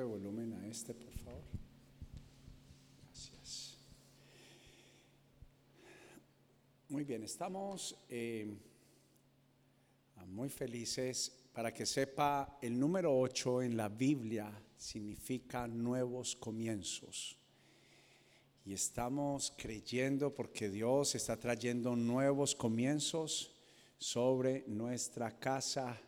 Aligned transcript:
de 0.00 0.06
volumen 0.06 0.54
a 0.54 0.66
este, 0.66 0.94
por 0.94 1.12
favor. 1.12 1.42
Gracias. 3.04 3.78
Muy 6.88 7.04
bien, 7.04 7.22
estamos 7.24 7.94
eh, 8.08 8.54
muy 10.26 10.48
felices. 10.48 11.30
Para 11.52 11.74
que 11.74 11.84
sepa, 11.84 12.58
el 12.62 12.78
número 12.78 13.14
8 13.18 13.62
en 13.62 13.76
la 13.76 13.90
Biblia 13.90 14.50
significa 14.78 15.66
nuevos 15.66 16.36
comienzos. 16.36 17.36
Y 18.64 18.72
estamos 18.72 19.52
creyendo 19.58 20.34
porque 20.34 20.70
Dios 20.70 21.14
está 21.14 21.38
trayendo 21.38 21.96
nuevos 21.96 22.54
comienzos 22.54 23.54
sobre 23.98 24.64
nuestra 24.68 25.38
casa, 25.38 26.00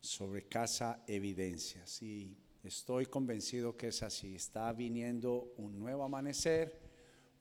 sobre 0.00 0.46
Casa 0.46 1.02
Evidencias. 1.08 2.00
Y 2.02 2.36
estoy 2.62 3.06
convencido 3.06 3.76
que 3.76 3.88
es 3.88 4.02
así. 4.02 4.34
Está 4.34 4.72
viniendo 4.72 5.54
un 5.58 5.78
nuevo 5.78 6.04
amanecer, 6.04 6.80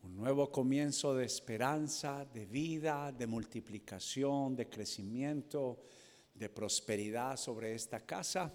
un 0.03 0.15
nuevo 0.15 0.51
comienzo 0.51 1.15
de 1.15 1.25
esperanza, 1.25 2.25
de 2.25 2.45
vida, 2.45 3.11
de 3.11 3.27
multiplicación, 3.27 4.55
de 4.55 4.69
crecimiento, 4.69 5.81
de 6.33 6.49
prosperidad 6.49 7.37
sobre 7.37 7.73
esta 7.73 8.05
casa. 8.05 8.53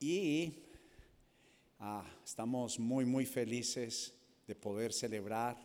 Y 0.00 0.64
ah, 1.78 2.04
estamos 2.24 2.78
muy, 2.78 3.04
muy 3.04 3.26
felices 3.26 4.14
de 4.46 4.54
poder 4.54 4.92
celebrar. 4.92 5.56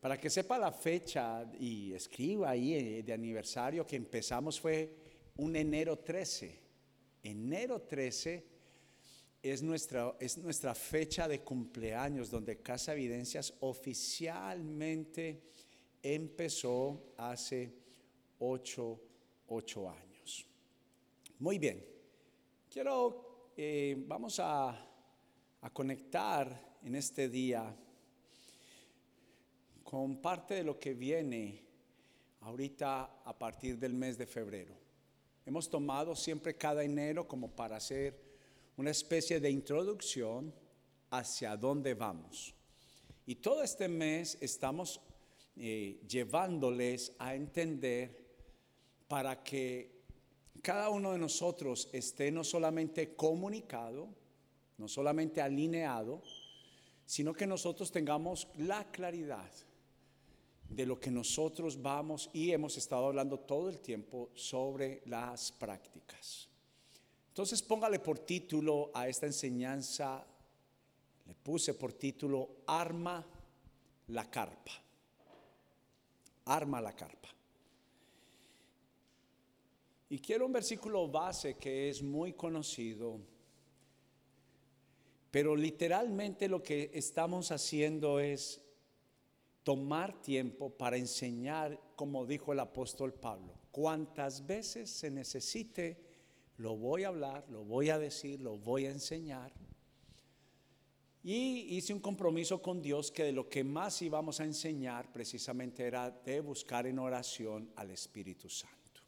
Para 0.00 0.20
que 0.20 0.28
sepa 0.28 0.58
la 0.58 0.70
fecha 0.70 1.50
y 1.58 1.94
escriba 1.94 2.50
ahí 2.50 2.74
eh, 2.74 3.02
de 3.02 3.12
aniversario 3.12 3.86
que 3.86 3.96
empezamos 3.96 4.60
fue 4.60 4.94
un 5.36 5.56
enero 5.56 5.98
13. 5.98 6.62
Enero 7.22 7.80
13 7.80 8.53
es 9.44 9.62
nuestra, 9.62 10.16
es 10.18 10.38
nuestra 10.38 10.74
fecha 10.74 11.28
de 11.28 11.42
cumpleaños 11.42 12.30
donde 12.30 12.62
Casa 12.62 12.94
Evidencias 12.94 13.52
oficialmente 13.60 15.42
empezó 16.02 17.12
hace 17.18 17.74
ocho, 18.38 18.98
años. 19.90 20.46
Muy 21.38 21.58
bien, 21.58 21.84
quiero, 22.70 23.50
eh, 23.54 24.02
vamos 24.06 24.40
a, 24.40 24.70
a 25.60 25.70
conectar 25.74 26.78
en 26.82 26.94
este 26.94 27.28
día 27.28 27.76
con 29.82 30.22
parte 30.22 30.54
de 30.54 30.64
lo 30.64 30.78
que 30.78 30.94
viene 30.94 31.62
ahorita 32.40 33.20
a 33.22 33.38
partir 33.38 33.78
del 33.78 33.92
mes 33.92 34.16
de 34.16 34.26
febrero. 34.26 34.74
Hemos 35.44 35.68
tomado 35.68 36.16
siempre 36.16 36.56
cada 36.56 36.82
enero 36.82 37.28
como 37.28 37.54
para 37.54 37.76
hacer 37.76 38.33
una 38.76 38.90
especie 38.90 39.40
de 39.40 39.50
introducción 39.50 40.52
hacia 41.10 41.56
dónde 41.56 41.94
vamos. 41.94 42.54
Y 43.26 43.36
todo 43.36 43.62
este 43.62 43.88
mes 43.88 44.36
estamos 44.40 45.00
eh, 45.56 46.00
llevándoles 46.08 47.12
a 47.18 47.34
entender 47.34 48.24
para 49.08 49.42
que 49.42 50.02
cada 50.62 50.90
uno 50.90 51.12
de 51.12 51.18
nosotros 51.18 51.88
esté 51.92 52.30
no 52.30 52.42
solamente 52.42 53.14
comunicado, 53.14 54.08
no 54.78 54.88
solamente 54.88 55.40
alineado, 55.40 56.22
sino 57.06 57.32
que 57.34 57.46
nosotros 57.46 57.92
tengamos 57.92 58.48
la 58.56 58.90
claridad 58.90 59.50
de 60.68 60.86
lo 60.86 60.98
que 60.98 61.10
nosotros 61.10 61.80
vamos 61.80 62.30
y 62.32 62.50
hemos 62.50 62.76
estado 62.76 63.06
hablando 63.06 63.38
todo 63.38 63.68
el 63.68 63.80
tiempo 63.80 64.30
sobre 64.34 65.02
las 65.06 65.52
prácticas. 65.52 66.48
Entonces 67.34 67.62
póngale 67.62 67.98
por 67.98 68.20
título 68.20 68.92
a 68.94 69.08
esta 69.08 69.26
enseñanza, 69.26 70.24
le 71.26 71.34
puse 71.34 71.74
por 71.74 71.92
título 71.92 72.58
Arma 72.64 73.26
la 74.06 74.30
carpa. 74.30 74.70
Arma 76.44 76.80
la 76.80 76.92
carpa. 76.92 77.28
Y 80.10 80.20
quiero 80.20 80.46
un 80.46 80.52
versículo 80.52 81.08
base 81.08 81.54
que 81.54 81.90
es 81.90 82.04
muy 82.04 82.34
conocido, 82.34 83.18
pero 85.32 85.56
literalmente 85.56 86.46
lo 86.46 86.62
que 86.62 86.92
estamos 86.94 87.50
haciendo 87.50 88.20
es 88.20 88.60
tomar 89.64 90.22
tiempo 90.22 90.70
para 90.70 90.98
enseñar, 90.98 91.80
como 91.96 92.26
dijo 92.26 92.52
el 92.52 92.60
apóstol 92.60 93.12
Pablo. 93.12 93.54
Cuantas 93.72 94.46
veces 94.46 94.88
se 94.88 95.10
necesite, 95.10 96.03
lo 96.58 96.76
voy 96.76 97.04
a 97.04 97.08
hablar, 97.08 97.44
lo 97.50 97.64
voy 97.64 97.90
a 97.90 97.98
decir, 97.98 98.40
lo 98.40 98.56
voy 98.58 98.86
a 98.86 98.90
enseñar. 98.90 99.52
Y 101.22 101.76
hice 101.76 101.94
un 101.94 102.00
compromiso 102.00 102.60
con 102.60 102.82
Dios 102.82 103.10
que 103.10 103.24
de 103.24 103.32
lo 103.32 103.48
que 103.48 103.64
más 103.64 104.02
íbamos 104.02 104.40
a 104.40 104.44
enseñar 104.44 105.10
precisamente 105.12 105.84
era 105.86 106.10
de 106.10 106.40
buscar 106.40 106.86
en 106.86 106.98
oración 106.98 107.70
al 107.76 107.90
Espíritu 107.90 108.48
Santo. 108.48 109.00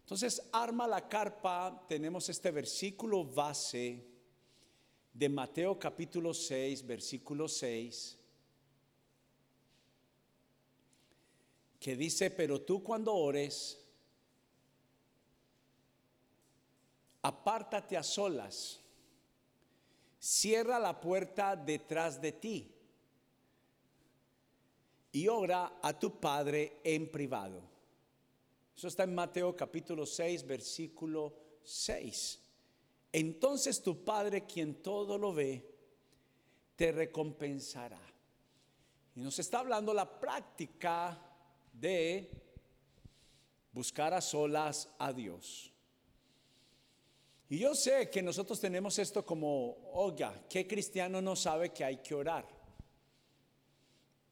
Entonces, 0.00 0.42
arma 0.52 0.86
la 0.86 1.08
carpa, 1.08 1.84
tenemos 1.88 2.28
este 2.28 2.50
versículo 2.50 3.24
base 3.24 4.04
de 5.14 5.28
Mateo 5.28 5.78
capítulo 5.78 6.34
6, 6.34 6.84
versículo 6.84 7.46
6 7.46 8.18
que 11.82 11.96
dice, 11.96 12.30
pero 12.30 12.62
tú 12.62 12.80
cuando 12.80 13.12
ores, 13.12 13.81
apártate 17.22 17.96
a 17.96 18.02
solas, 18.02 18.80
cierra 20.18 20.78
la 20.78 21.00
puerta 21.00 21.56
detrás 21.56 22.20
de 22.20 22.32
ti 22.32 22.74
y 25.12 25.28
ora 25.28 25.78
a 25.82 25.98
tu 25.98 26.18
Padre 26.18 26.80
en 26.82 27.10
privado. 27.10 27.62
Eso 28.76 28.88
está 28.88 29.04
en 29.04 29.14
Mateo 29.14 29.54
capítulo 29.54 30.06
6, 30.06 30.46
versículo 30.46 31.34
6. 31.62 32.40
Entonces 33.12 33.82
tu 33.82 34.04
Padre, 34.04 34.46
quien 34.46 34.82
todo 34.82 35.18
lo 35.18 35.34
ve, 35.34 35.70
te 36.74 36.90
recompensará. 36.90 38.00
Y 39.14 39.20
nos 39.20 39.38
está 39.38 39.60
hablando 39.60 39.92
la 39.92 40.18
práctica 40.18 41.20
de 41.72 42.30
buscar 43.72 44.14
a 44.14 44.20
solas 44.20 44.88
a 44.98 45.12
Dios. 45.12 45.71
Y 47.52 47.58
yo 47.58 47.74
sé 47.74 48.08
que 48.08 48.22
nosotros 48.22 48.58
tenemos 48.58 48.98
esto 48.98 49.26
como, 49.26 49.76
oiga, 49.92 50.46
¿qué 50.48 50.66
cristiano 50.66 51.20
no 51.20 51.36
sabe 51.36 51.68
que 51.68 51.84
hay 51.84 51.98
que 51.98 52.14
orar? 52.14 52.48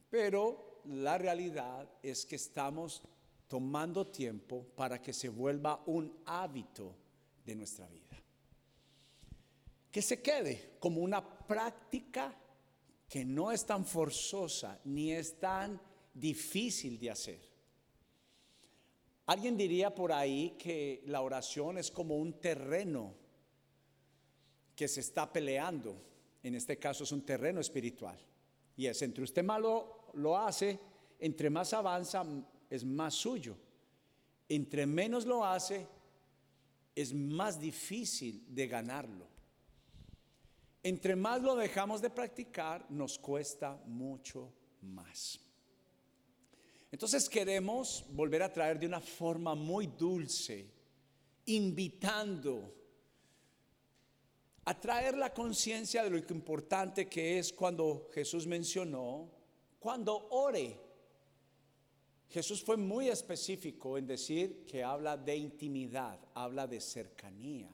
Pero 0.09 0.81
la 0.87 1.19
realidad 1.19 1.87
es 2.03 2.25
que 2.25 2.37
estamos 2.37 3.03
tomando 3.47 4.07
tiempo 4.07 4.65
para 4.75 5.03
que 5.03 5.13
se 5.13 5.29
vuelva 5.29 5.83
un 5.85 6.23
hábito 6.25 6.97
de 7.45 7.57
nuestra 7.57 7.87
vida. 7.89 8.17
Que 9.91 10.01
se 10.01 10.23
quede 10.23 10.79
como 10.81 11.03
una 11.03 11.23
práctica 11.47 12.35
que 13.07 13.23
no 13.27 13.53
es 13.53 13.67
tan 13.67 13.85
forzosa 13.85 14.81
ni 14.85 15.13
es 15.13 15.39
tan 15.39 15.79
difícil 16.15 16.99
de 16.99 17.11
hacer. 17.11 17.50
Alguien 19.31 19.57
diría 19.57 19.95
por 19.95 20.11
ahí 20.11 20.57
que 20.59 21.05
la 21.07 21.21
oración 21.21 21.79
es 21.79 21.93
como 21.93 22.17
un 22.17 22.41
terreno 22.41 23.15
que 24.75 24.89
se 24.89 24.99
está 24.99 25.33
peleando. 25.33 25.95
En 26.43 26.57
este 26.57 26.81
caso 26.81 27.05
es 27.05 27.13
un 27.13 27.25
terreno 27.25 27.61
espiritual. 27.61 28.19
Y 28.77 28.87
es 28.87 29.01
entre 29.03 29.23
usted 29.23 29.45
malo 29.45 30.11
lo 30.15 30.37
hace, 30.37 30.81
entre 31.21 31.49
más 31.49 31.73
avanza 31.75 32.25
es 32.69 32.85
más 32.85 33.15
suyo. 33.15 33.57
Entre 34.49 34.85
menos 34.85 35.25
lo 35.25 35.45
hace 35.45 35.87
es 36.97 37.15
más 37.15 37.61
difícil 37.61 38.45
de 38.53 38.67
ganarlo. 38.67 39.29
Entre 40.83 41.15
más 41.15 41.41
lo 41.41 41.55
dejamos 41.55 42.03
de 42.03 42.11
practicar, 42.11 42.85
nos 42.91 43.17
cuesta 43.17 43.81
mucho 43.87 44.53
más. 44.83 45.39
Entonces 46.93 47.29
queremos 47.29 48.05
volver 48.11 48.43
a 48.43 48.53
traer 48.53 48.79
de 48.79 48.87
una 48.87 49.01
forma 49.01 49.55
muy 49.55 49.87
dulce, 49.87 50.67
invitando 51.47 52.75
a 54.65 54.79
traer 54.79 55.17
la 55.17 55.33
conciencia 55.33 56.03
de 56.03 56.11
lo 56.11 56.19
importante 56.19 57.09
que 57.09 57.39
es 57.39 57.53
cuando 57.53 58.09
Jesús 58.13 58.47
mencionó, 58.47 59.31
cuando 59.79 60.29
ore. 60.31 60.79
Jesús 62.29 62.63
fue 62.63 62.77
muy 62.77 63.09
específico 63.09 63.99
en 63.99 64.07
decir 64.07 64.65
que 64.65 64.85
habla 64.85 65.17
de 65.17 65.37
intimidad, 65.37 66.21
habla 66.35 66.67
de 66.67 66.81
cercanía. 66.81 67.69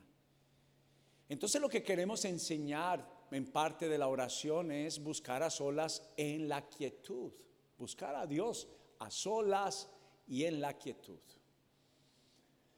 Entonces 1.28 1.60
lo 1.60 1.68
que 1.68 1.82
queremos 1.82 2.24
enseñar 2.24 3.06
en 3.30 3.50
parte 3.50 3.88
de 3.88 3.98
la 3.98 4.08
oración 4.08 4.70
es 4.70 5.02
buscar 5.02 5.42
a 5.42 5.50
solas 5.50 6.08
en 6.16 6.48
la 6.48 6.66
quietud, 6.68 7.32
buscar 7.76 8.14
a 8.14 8.26
Dios 8.26 8.68
a 8.98 9.10
solas 9.10 9.88
y 10.26 10.44
en 10.44 10.60
la 10.60 10.76
quietud. 10.76 11.20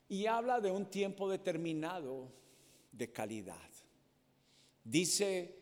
Y 0.08 0.26
habla 0.26 0.60
de 0.60 0.70
un 0.70 0.86
tiempo 0.86 1.28
determinado 1.28 2.32
de 2.92 3.12
calidad. 3.12 3.70
Dice, 4.84 5.58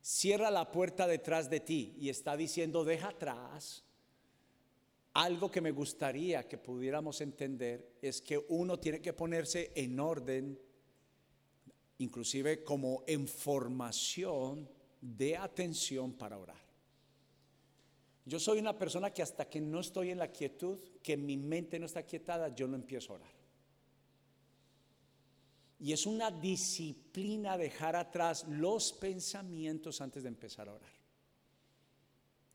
cierra 0.00 0.50
la 0.50 0.70
puerta 0.70 1.06
detrás 1.06 1.48
de 1.48 1.60
ti 1.60 1.94
y 1.98 2.08
está 2.08 2.36
diciendo, 2.36 2.84
deja 2.84 3.08
atrás. 3.08 3.84
Algo 5.14 5.50
que 5.50 5.60
me 5.60 5.70
gustaría 5.70 6.46
que 6.46 6.58
pudiéramos 6.58 7.20
entender 7.20 7.96
es 8.02 8.20
que 8.20 8.38
uno 8.48 8.78
tiene 8.78 9.00
que 9.00 9.12
ponerse 9.12 9.72
en 9.74 9.98
orden, 9.98 10.60
inclusive 11.98 12.62
como 12.62 13.02
en 13.06 13.26
formación 13.26 14.68
de 15.00 15.36
atención 15.36 16.12
para 16.12 16.38
orar. 16.38 16.67
Yo 18.28 18.38
soy 18.38 18.58
una 18.58 18.76
persona 18.76 19.10
que 19.10 19.22
hasta 19.22 19.48
que 19.48 19.58
no 19.58 19.80
estoy 19.80 20.10
en 20.10 20.18
la 20.18 20.30
quietud, 20.30 20.78
que 21.02 21.16
mi 21.16 21.38
mente 21.38 21.78
no 21.78 21.86
está 21.86 22.02
quietada, 22.02 22.54
yo 22.54 22.68
no 22.68 22.76
empiezo 22.76 23.12
a 23.12 23.16
orar. 23.16 23.32
Y 25.78 25.94
es 25.94 26.04
una 26.04 26.30
disciplina 26.30 27.56
dejar 27.56 27.96
atrás 27.96 28.44
los 28.46 28.92
pensamientos 28.92 30.02
antes 30.02 30.24
de 30.24 30.28
empezar 30.28 30.68
a 30.68 30.74
orar. 30.74 30.92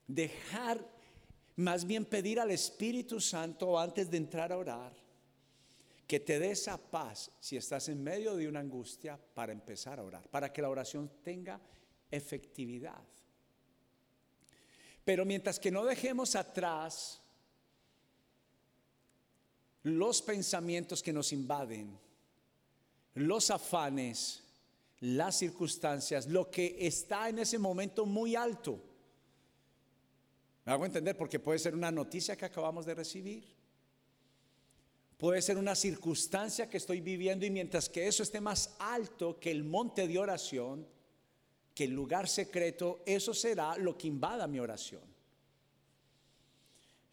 Dejar, 0.05 0.87
más 1.55 1.85
bien 1.85 2.05
pedir 2.05 2.39
al 2.39 2.51
Espíritu 2.51 3.19
Santo 3.19 3.79
antes 3.79 4.11
de 4.11 4.17
entrar 4.17 4.51
a 4.51 4.57
orar, 4.57 4.93
que 6.05 6.19
te 6.19 6.37
dé 6.37 6.51
esa 6.51 6.77
paz 6.77 7.31
si 7.39 7.57
estás 7.57 7.89
en 7.89 8.03
medio 8.03 8.35
de 8.35 8.47
una 8.47 8.59
angustia 8.59 9.19
para 9.33 9.51
empezar 9.51 9.99
a 9.99 10.03
orar, 10.03 10.29
para 10.29 10.53
que 10.53 10.61
la 10.61 10.69
oración 10.69 11.09
tenga 11.23 11.59
efectividad. 12.11 13.12
Pero 15.05 15.25
mientras 15.25 15.59
que 15.59 15.71
no 15.71 15.83
dejemos 15.85 16.35
atrás 16.35 17.21
los 19.83 20.21
pensamientos 20.21 21.03
que 21.03 21.11
nos 21.11 21.33
invaden, 21.33 21.99
los 23.15 23.51
afanes, 23.51 24.43
las 25.01 25.37
circunstancias, 25.37 26.27
lo 26.27 26.49
que 26.49 26.77
está 26.79 27.27
en 27.27 27.39
ese 27.39 27.59
momento 27.59 28.05
muy 28.05 28.35
alto. 28.35 28.79
Me 30.65 30.71
hago 30.71 30.85
entender 30.85 31.17
porque 31.17 31.39
puede 31.39 31.59
ser 31.59 31.75
una 31.75 31.91
noticia 31.91 32.37
que 32.37 32.45
acabamos 32.45 32.85
de 32.85 32.95
recibir. 32.95 33.43
Puede 35.17 35.41
ser 35.41 35.57
una 35.57 35.75
circunstancia 35.75 36.69
que 36.69 36.77
estoy 36.77 37.01
viviendo 37.01 37.45
y 37.45 37.49
mientras 37.49 37.89
que 37.89 38.07
eso 38.07 38.23
esté 38.23 38.39
más 38.39 38.75
alto 38.79 39.39
que 39.39 39.51
el 39.51 39.65
monte 39.65 40.07
de 40.07 40.17
oración, 40.17 40.87
que 41.73 41.85
el 41.85 41.91
lugar 41.91 42.27
secreto, 42.27 43.01
eso 43.05 43.33
será 43.33 43.77
lo 43.77 43.97
que 43.97 44.07
invada 44.07 44.47
mi 44.47 44.59
oración. 44.59 45.01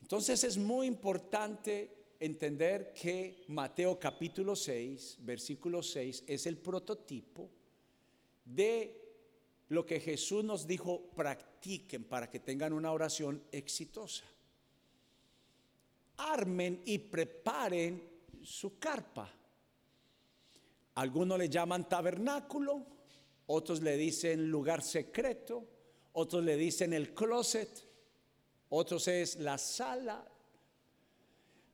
Entonces 0.02 0.44
es 0.44 0.58
muy 0.58 0.86
importante 0.86 2.00
entender 2.18 2.92
que 2.92 3.44
Mateo 3.48 3.98
capítulo 3.98 4.54
6, 4.54 5.18
versículo 5.20 5.82
6 5.82 6.24
es 6.26 6.46
el 6.46 6.58
prototipo 6.58 7.48
de 8.44 9.00
lo 9.68 9.86
que 9.86 10.00
Jesús 10.00 10.44
nos 10.44 10.66
dijo 10.66 11.10
practiquen 11.14 12.04
para 12.04 12.28
que 12.28 12.40
tengan 12.40 12.72
una 12.72 12.92
oración 12.92 13.42
exitosa. 13.52 14.24
Armen 16.18 16.82
y 16.84 16.98
preparen 16.98 18.10
su 18.42 18.78
carpa. 18.78 19.30
Algunos 20.96 21.38
le 21.38 21.48
llaman 21.48 21.88
tabernáculo, 21.88 22.84
otros 23.52 23.82
le 23.82 23.96
dicen 23.96 24.48
lugar 24.48 24.80
secreto, 24.80 25.66
otros 26.12 26.44
le 26.44 26.56
dicen 26.56 26.92
el 26.92 27.12
closet, 27.14 27.68
otros 28.68 29.08
es 29.08 29.36
la 29.36 29.58
sala, 29.58 30.24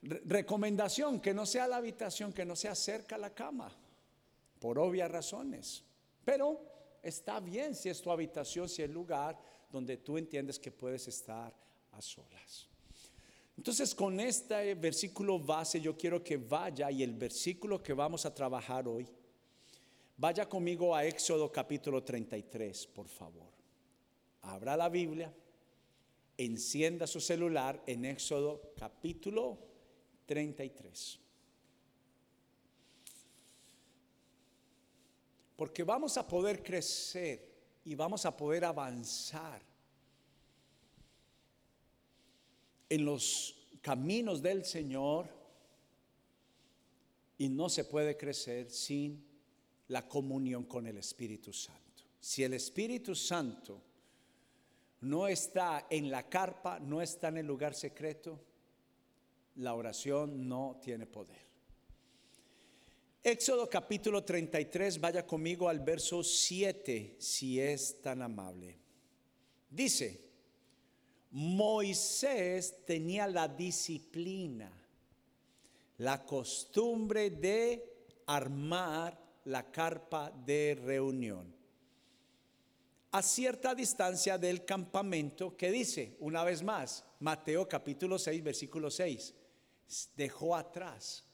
recomendación, 0.02 1.20
que 1.20 1.34
no 1.34 1.44
sea 1.44 1.68
la 1.68 1.76
habitación, 1.76 2.32
que 2.32 2.46
no 2.46 2.56
sea 2.56 2.74
cerca 2.74 3.16
a 3.16 3.18
la 3.18 3.34
cama, 3.34 3.70
por 4.58 4.78
obvias 4.78 5.10
razones. 5.10 5.84
Pero 6.24 6.60
está 7.02 7.40
bien 7.40 7.74
si 7.74 7.90
es 7.90 8.00
tu 8.00 8.10
habitación, 8.10 8.70
si 8.70 8.82
es 8.82 8.88
el 8.88 8.94
lugar 8.94 9.38
donde 9.70 9.98
tú 9.98 10.16
entiendes 10.16 10.58
que 10.58 10.72
puedes 10.72 11.06
estar 11.08 11.52
a 11.92 12.00
solas. 12.00 12.68
Entonces 13.54 13.94
con 13.94 14.18
este 14.18 14.74
versículo 14.74 15.38
base 15.38 15.80
yo 15.80 15.94
quiero 15.94 16.24
que 16.24 16.38
vaya 16.38 16.90
y 16.90 17.02
el 17.02 17.12
versículo 17.12 17.82
que 17.82 17.92
vamos 17.92 18.24
a 18.24 18.34
trabajar 18.34 18.88
hoy, 18.88 19.06
vaya 20.16 20.48
conmigo 20.48 20.94
a 20.94 21.04
Éxodo 21.04 21.50
capítulo 21.52 22.02
33, 22.02 22.86
por 22.88 23.08
favor. 23.08 23.52
Abra 24.42 24.76
la 24.76 24.88
Biblia, 24.88 25.32
encienda 26.36 27.06
su 27.06 27.20
celular 27.20 27.82
en 27.86 28.04
Éxodo 28.04 28.72
capítulo 28.76 29.58
33. 30.26 31.20
Porque 35.56 35.82
vamos 35.84 36.16
a 36.16 36.26
poder 36.26 36.62
crecer 36.62 37.54
y 37.84 37.94
vamos 37.94 38.26
a 38.26 38.36
poder 38.36 38.64
avanzar 38.64 39.62
en 42.88 43.04
los 43.04 43.56
caminos 43.80 44.42
del 44.42 44.64
Señor 44.64 45.28
y 47.38 47.48
no 47.48 47.68
se 47.68 47.84
puede 47.84 48.16
crecer 48.16 48.70
sin 48.70 49.24
la 49.88 50.08
comunión 50.08 50.64
con 50.64 50.86
el 50.86 50.98
Espíritu 50.98 51.52
Santo. 51.52 52.04
Si 52.20 52.42
el 52.42 52.54
Espíritu 52.54 53.14
Santo 53.14 53.82
no 55.02 55.28
está 55.28 55.86
en 55.90 56.10
la 56.10 56.28
carpa, 56.28 56.80
no 56.80 57.00
está 57.00 57.28
en 57.28 57.38
el 57.38 57.46
lugar 57.46 57.74
secreto, 57.74 58.40
la 59.56 59.74
oración 59.74 60.48
no 60.48 60.80
tiene 60.82 61.06
poder. 61.06 61.46
Éxodo 63.22 63.68
capítulo 63.68 64.24
33, 64.24 65.00
vaya 65.00 65.26
conmigo 65.26 65.68
al 65.68 65.80
verso 65.80 66.22
7, 66.22 67.16
si 67.18 67.60
es 67.60 68.00
tan 68.00 68.22
amable. 68.22 68.78
Dice, 69.68 70.20
Moisés 71.32 72.84
tenía 72.84 73.26
la 73.26 73.48
disciplina, 73.48 74.70
la 75.98 76.24
costumbre 76.24 77.30
de 77.30 77.96
armar 78.26 79.25
la 79.46 79.70
carpa 79.70 80.30
de 80.30 80.78
reunión. 80.84 81.54
A 83.12 83.22
cierta 83.22 83.74
distancia 83.74 84.36
del 84.38 84.64
campamento 84.64 85.56
que 85.56 85.70
dice, 85.70 86.16
una 86.20 86.44
vez 86.44 86.62
más, 86.62 87.04
Mateo 87.20 87.68
capítulo 87.68 88.18
6, 88.18 88.42
versículo 88.42 88.90
6, 88.90 89.34
dejó 90.16 90.54
atrás, 90.54 91.24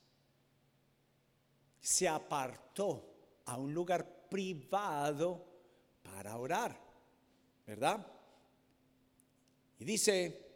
se 1.81 2.09
apartó 2.09 3.41
a 3.47 3.57
un 3.57 3.73
lugar 3.75 4.29
privado 4.29 5.45
para 6.03 6.37
orar, 6.37 6.79
¿verdad? 7.67 8.07
Y 9.79 9.85
dice, 9.85 10.52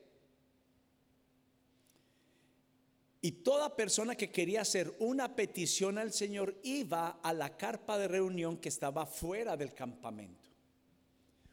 y 3.27 3.33
toda 3.33 3.75
persona 3.75 4.15
que 4.15 4.31
quería 4.31 4.61
hacer 4.61 4.95
una 5.01 5.35
petición 5.35 5.99
al 5.99 6.13
Señor 6.13 6.55
iba 6.63 7.19
a 7.21 7.33
la 7.33 7.57
carpa 7.57 7.99
de 7.99 8.07
reunión 8.07 8.57
que 8.59 8.69
estaba 8.69 9.05
fuera 9.05 9.57
del 9.57 9.75
campamento. 9.75 10.49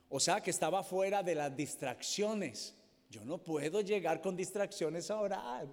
O 0.09 0.19
sea, 0.19 0.39
que 0.39 0.51
estaba 0.51 0.83
fuera 0.83 1.23
de 1.23 1.33
las 1.33 1.57
distracciones. 1.57 2.75
Yo 3.09 3.25
no 3.25 3.39
puedo 3.39 3.81
llegar 3.81 4.21
con 4.21 4.35
distracciones 4.35 5.09
a 5.09 5.19
orar. 5.19 5.67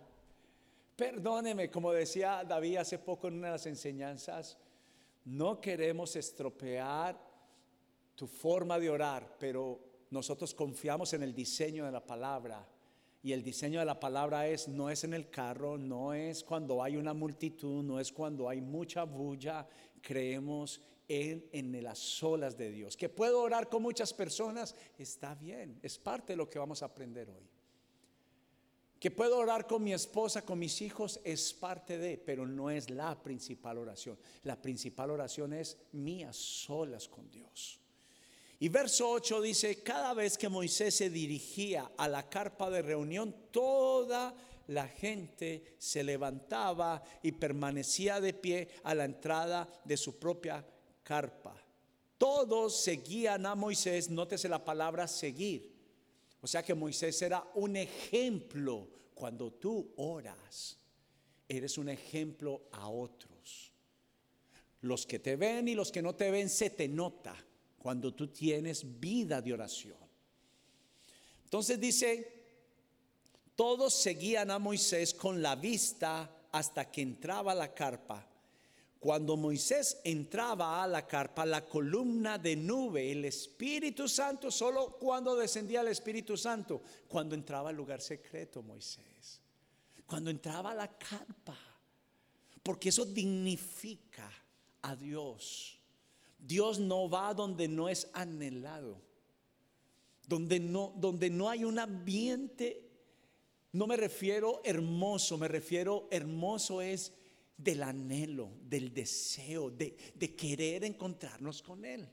Perdóneme, 0.97 1.71
como 1.71 1.93
decía 1.93 2.45
David 2.49 2.79
hace 2.79 2.99
poco 2.99 3.29
en 3.29 3.35
una 3.35 3.49
de 3.49 3.53
las 3.53 3.67
enseñanzas, 3.67 4.57
no 5.27 5.61
queremos 5.61 6.17
estropear 6.17 7.21
tu 8.15 8.27
forma 8.27 8.79
de 8.79 8.89
orar, 8.89 9.37
pero 9.39 9.79
nosotros 10.09 10.55
confiamos 10.55 11.13
en 11.13 11.25
el 11.25 11.35
diseño 11.35 11.85
de 11.85 11.93
la 11.93 12.07
palabra. 12.07 12.67
Y 13.23 13.33
el 13.33 13.43
diseño 13.43 13.81
de 13.81 13.87
la 13.87 14.01
palabra 14.01 14.49
es, 14.49 14.67
no 14.69 14.89
es 14.89 15.05
en 15.05 15.13
el 15.13 15.29
carro, 15.29 15.77
no 15.77 16.15
es 16.15 16.43
cuando 16.43 16.83
hay 16.83 16.97
una 16.97 17.13
multitud, 17.13 17.83
no 17.83 18.01
es 18.01 18.13
cuando 18.13 18.49
hay 18.49 18.63
mucha 18.63 19.05
bulla, 19.05 19.69
creemos 20.01 20.81
en, 21.07 21.47
en 21.53 21.83
las 21.83 22.23
olas 22.23 22.57
de 22.57 22.71
Dios. 22.71 22.97
Que 22.97 23.11
puedo 23.11 23.43
orar 23.43 23.69
con 23.69 23.83
muchas 23.83 24.15
personas, 24.15 24.75
está 24.97 25.35
bien, 25.35 25.79
es 25.83 25.99
parte 25.99 26.33
de 26.33 26.39
lo 26.39 26.49
que 26.49 26.59
vamos 26.59 26.83
a 26.83 26.87
aprender 26.87 27.29
hoy. 27.29 27.47
Que 28.99 29.11
puedo 29.11 29.39
orar 29.39 29.67
con 29.67 29.83
mi 29.83 29.93
esposa, 29.93 30.45
con 30.45 30.59
mis 30.59 30.81
hijos, 30.83 31.21
es 31.25 31.53
parte 31.53 31.99
de, 31.99 32.19
pero 32.19 32.47
no 32.47 32.71
es 32.71 32.91
la 32.91 33.23
principal 33.23 33.79
oración. 33.79 34.19
La 34.45 34.61
principal 34.61 35.11
oración 35.11 35.55
es 35.55 35.79
mías 35.93 36.37
solas 36.37 37.09
con 37.09 37.31
Dios. 37.31 37.81
Y 38.63 38.69
verso 38.69 39.11
8 39.11 39.41
dice, 39.41 39.83
cada 39.83 40.13
vez 40.13 40.37
que 40.37 40.51
Moisés 40.51 40.95
se 40.95 41.09
dirigía 41.09 41.93
a 41.97 42.07
la 42.07 42.29
carpa 42.29 42.69
de 42.69 42.83
reunión, 42.83 43.35
toda 43.51 44.37
la 44.67 44.87
gente 44.87 45.77
se 45.79 46.05
levantaba 46.05 47.03
y 47.23 47.33
permanecía 47.33 48.21
de 48.21 48.35
pie 48.35 48.69
a 48.83 48.95
la 48.95 49.07
entrada 49.07 49.67
de 49.83 49.97
su 49.97 50.19
propia 50.19 50.63
carpa. 51.03 51.57
Todos 52.19 52.83
seguían 52.83 53.47
a 53.47 53.55
Moisés, 53.55 54.11
nótese 54.11 54.47
la 54.47 54.63
palabra 54.63 55.09
seguir. 55.09 55.75
O 56.43 56.47
sea 56.47 56.63
que 56.63 56.75
Moisés 56.75 57.23
era 57.23 57.43
un 57.55 57.77
ejemplo 57.77 58.91
cuando 59.15 59.55
tú 59.55 59.95
oras. 59.97 60.77
eres 61.49 61.79
un 61.79 61.89
ejemplo 61.89 62.69
a 62.73 62.91
otros. 62.91 63.73
Los 64.83 65.07
que 65.07 65.19
te 65.19 65.37
ven 65.37 65.67
y 65.67 65.75
los 65.75 65.91
que 65.91 66.03
no 66.03 66.15
te 66.15 66.31
ven 66.31 66.51
se 66.51 66.69
te 66.69 66.87
nota 66.87 67.35
cuando 67.81 68.13
tú 68.13 68.29
tienes 68.29 69.01
vida 69.01 69.41
de 69.41 69.55
oración. 69.55 69.97
Entonces 71.45 71.81
dice, 71.81 72.41
todos 73.57 73.95
seguían 73.95 74.51
a 74.51 74.59
Moisés 74.59 75.15
con 75.15 75.41
la 75.41 75.57
vista 75.57 76.31
hasta 76.53 76.91
que 76.91 77.01
entraba 77.01 77.55
la 77.55 77.73
carpa. 77.73 78.27
Cuando 78.99 79.35
Moisés 79.39 79.99
entraba 80.05 80.83
a 80.83 80.87
la 80.87 81.07
carpa, 81.07 81.47
la 81.47 81.67
columna 81.67 82.37
de 82.37 82.55
nube, 82.55 83.11
el 83.11 83.25
Espíritu 83.25 84.07
Santo, 84.07 84.51
solo 84.51 84.99
cuando 84.99 85.35
descendía 85.35 85.81
el 85.81 85.89
Espíritu 85.89 86.37
Santo, 86.37 86.83
cuando 87.09 87.35
entraba 87.35 87.71
al 87.71 87.77
lugar 87.77 88.03
secreto 88.03 88.63
Moisés, 88.63 89.41
cuando 90.05 90.29
entraba 90.29 90.73
a 90.73 90.75
la 90.75 90.99
carpa, 90.99 91.57
porque 92.63 92.91
eso 92.91 93.07
dignifica 93.07 94.31
a 94.83 94.95
Dios. 94.95 95.80
Dios 96.41 96.79
no 96.79 97.09
va 97.09 97.35
donde 97.35 97.69
no 97.69 97.89
es 97.89 98.09
anhelado, 98.13 99.01
donde 100.27 100.61
no, 100.61 100.93
donde 100.97 101.31
no 101.31 101.49
hay 101.49 101.65
un 101.65 101.79
ambiente, 101.79 102.89
no 103.73 103.87
me 103.87 103.97
refiero 103.97 104.61
hermoso, 104.65 105.39
me 105.39 105.49
refiero 105.49 106.09
hermoso 106.11 106.83
es 106.83 107.13
del 107.57 107.83
anhelo, 107.83 108.51
del 108.63 108.93
deseo, 108.93 109.71
de, 109.71 109.97
de 110.15 110.35
querer 110.35 110.85
encontrarnos 110.85 111.63
con 111.63 111.85
Él. 111.85 112.09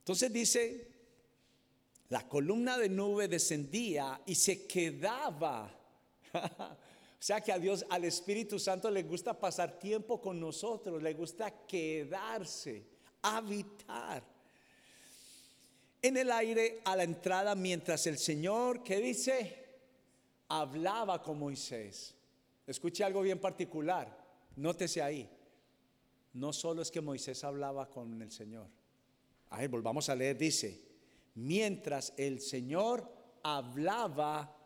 Entonces 0.00 0.32
dice, 0.32 0.88
la 2.08 2.26
columna 2.28 2.78
de 2.78 2.88
nube 2.88 3.28
descendía 3.28 4.22
y 4.26 4.34
se 4.34 4.66
quedaba. 4.66 5.74
O 7.20 7.22
sea 7.22 7.40
que 7.40 7.50
a 7.50 7.58
Dios, 7.58 7.84
al 7.90 8.04
Espíritu 8.04 8.58
Santo 8.58 8.90
le 8.90 9.02
gusta 9.02 9.38
pasar 9.38 9.78
tiempo 9.78 10.20
con 10.20 10.38
nosotros, 10.38 11.02
le 11.02 11.14
gusta 11.14 11.66
quedarse, 11.66 12.86
habitar 13.22 14.22
en 16.00 16.16
el 16.16 16.30
aire 16.30 16.80
a 16.84 16.96
la 16.96 17.02
entrada 17.02 17.54
mientras 17.54 18.06
el 18.06 18.18
Señor, 18.18 18.82
¿qué 18.82 18.98
dice? 19.00 19.66
Hablaba 20.48 21.22
con 21.22 21.38
Moisés. 21.38 22.14
Escuche 22.66 23.02
algo 23.02 23.22
bien 23.22 23.40
particular, 23.40 24.16
nótese 24.56 25.02
ahí. 25.02 25.28
No 26.34 26.52
solo 26.52 26.82
es 26.82 26.90
que 26.90 27.00
Moisés 27.00 27.42
hablaba 27.42 27.88
con 27.88 28.20
el 28.22 28.30
Señor. 28.30 28.68
A 29.50 29.58
ver, 29.58 29.68
volvamos 29.68 30.08
a 30.08 30.14
leer, 30.14 30.36
dice, 30.36 30.80
mientras 31.34 32.12
el 32.16 32.40
Señor 32.40 33.10
hablaba 33.42 34.57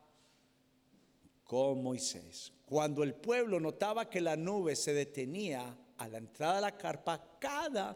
con 1.52 1.82
Moisés. 1.82 2.50
Cuando 2.64 3.02
el 3.02 3.12
pueblo 3.12 3.60
notaba 3.60 4.08
que 4.08 4.22
la 4.22 4.36
nube 4.36 4.74
se 4.74 4.94
detenía 4.94 5.76
a 5.98 6.08
la 6.08 6.16
entrada 6.16 6.54
de 6.54 6.60
la 6.62 6.78
carpa, 6.78 7.36
cada 7.38 7.94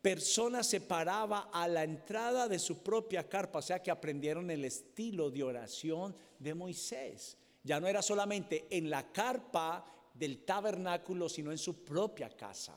persona 0.00 0.62
se 0.62 0.80
paraba 0.80 1.50
a 1.52 1.66
la 1.66 1.82
entrada 1.82 2.46
de 2.46 2.60
su 2.60 2.80
propia 2.80 3.28
carpa, 3.28 3.58
o 3.58 3.62
sea 3.62 3.82
que 3.82 3.90
aprendieron 3.90 4.52
el 4.52 4.64
estilo 4.64 5.32
de 5.32 5.42
oración 5.42 6.14
de 6.38 6.54
Moisés. 6.54 7.36
Ya 7.64 7.80
no 7.80 7.88
era 7.88 8.02
solamente 8.02 8.68
en 8.70 8.88
la 8.88 9.10
carpa 9.10 9.84
del 10.14 10.44
tabernáculo, 10.44 11.28
sino 11.28 11.50
en 11.50 11.58
su 11.58 11.82
propia 11.84 12.30
casa. 12.30 12.76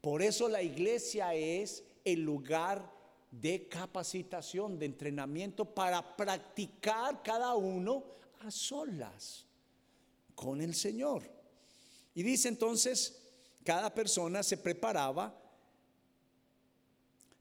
Por 0.00 0.22
eso 0.22 0.48
la 0.48 0.62
iglesia 0.62 1.34
es 1.34 1.84
el 2.02 2.22
lugar 2.22 2.90
de 3.30 3.68
capacitación, 3.68 4.78
de 4.78 4.86
entrenamiento 4.86 5.66
para 5.66 6.16
practicar 6.16 7.22
cada 7.22 7.54
uno 7.54 8.21
a 8.46 8.50
solas 8.50 9.46
con 10.34 10.60
el 10.60 10.74
Señor. 10.74 11.22
Y 12.14 12.22
dice 12.22 12.48
entonces, 12.48 13.22
cada 13.64 13.94
persona 13.94 14.42
se 14.42 14.56
preparaba 14.56 15.38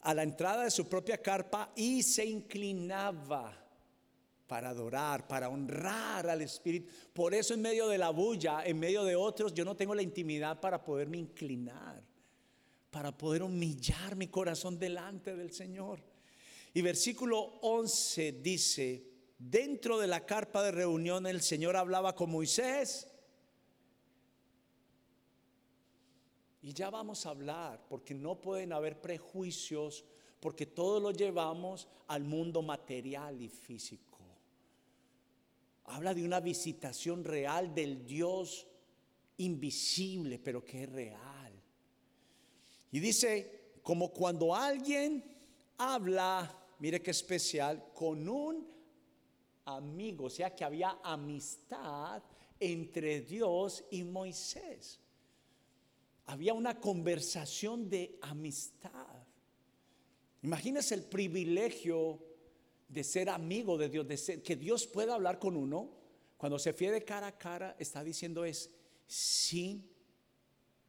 a 0.02 0.14
la 0.14 0.24
entrada 0.24 0.64
de 0.64 0.72
su 0.72 0.88
propia 0.88 1.22
carpa 1.22 1.72
y 1.76 2.04
se 2.04 2.26
inclinaba 2.26 3.58
para 4.48 4.70
adorar, 4.70 5.28
para 5.28 5.50
honrar 5.50 6.28
al 6.28 6.42
Espíritu. 6.42 6.92
Por 7.14 7.34
eso 7.34 7.54
en 7.54 7.62
medio 7.62 7.88
de 7.88 7.98
la 7.98 8.10
bulla, 8.10 8.66
en 8.66 8.80
medio 8.80 9.04
de 9.04 9.16
otros, 9.16 9.54
yo 9.54 9.64
no 9.64 9.76
tengo 9.76 9.96
la 9.96 10.02
intimidad 10.02 10.60
para 10.60 10.84
poderme 10.84 11.18
inclinar, 11.18 12.04
para 12.90 13.18
poder 13.18 13.44
humillar 13.44 14.16
mi 14.16 14.28
corazón 14.28 14.78
delante 14.78 15.36
del 15.36 15.52
Señor. 15.54 16.04
Y 16.74 16.82
versículo 16.82 17.60
11 17.62 18.34
dice, 18.42 19.11
dentro 19.50 19.98
de 20.00 20.08
la 20.08 20.26
carpa 20.26 20.62
de 20.64 20.72
reunión 20.72 21.26
el 21.26 21.42
Señor 21.42 21.76
hablaba 21.76 22.14
con 22.14 22.30
Moisés. 22.30 23.08
Y 26.62 26.74
ya 26.74 26.92
vamos 26.92 27.26
a 27.26 27.32
hablar, 27.32 27.84
porque 27.90 28.14
no 28.14 28.40
pueden 28.40 28.72
haber 28.72 29.02
prejuicios, 29.02 30.06
porque 30.40 30.68
todo 30.68 31.00
lo 31.00 31.12
llevamos 31.12 31.88
al 32.08 32.24
mundo 32.24 32.62
material 32.62 33.42
y 33.42 33.50
físico. 33.50 34.20
Habla 35.86 36.14
de 36.14 36.24
una 36.24 36.40
visitación 36.40 37.24
real 37.24 37.74
del 37.74 38.06
Dios 38.06 38.68
invisible, 39.38 40.38
pero 40.38 40.64
que 40.64 40.84
es 40.84 40.90
real. 40.90 41.52
Y 42.92 43.00
dice, 43.00 43.80
como 43.82 44.14
cuando 44.14 44.56
alguien 44.56 45.24
habla, 45.80 46.64
mire 46.78 47.02
qué 47.02 47.10
especial, 47.10 47.92
con 47.96 48.30
un 48.30 48.72
amigo, 49.66 50.26
o 50.26 50.30
sea 50.30 50.56
que 50.56 50.64
había 50.64 51.00
amistad 51.04 52.24
entre 52.60 53.22
Dios 53.22 53.84
y 53.92 54.04
Moisés. 54.04 55.00
Había 56.26 56.54
una 56.54 56.80
conversación 56.80 57.90
de 57.90 58.18
amistad. 58.22 59.26
Imagínese 60.44 60.96
el 60.96 61.04
privilegio 61.04 62.20
de 62.88 63.04
ser 63.04 63.30
amigo 63.30 63.78
de 63.78 63.90
Dios, 63.90 64.08
de 64.08 64.18
ser, 64.18 64.44
que 64.44 64.56
Dios 64.56 64.86
pueda 64.88 65.16
hablar 65.16 65.40
con 65.40 65.56
uno, 65.56 65.90
cuando 66.38 66.58
se 66.60 66.74
fie 66.74 66.92
de 66.92 67.04
cara 67.04 67.28
a 67.28 67.38
cara, 67.38 67.76
está 67.80 68.04
diciendo 68.04 68.46
es 68.46 68.70
sin 69.08 69.90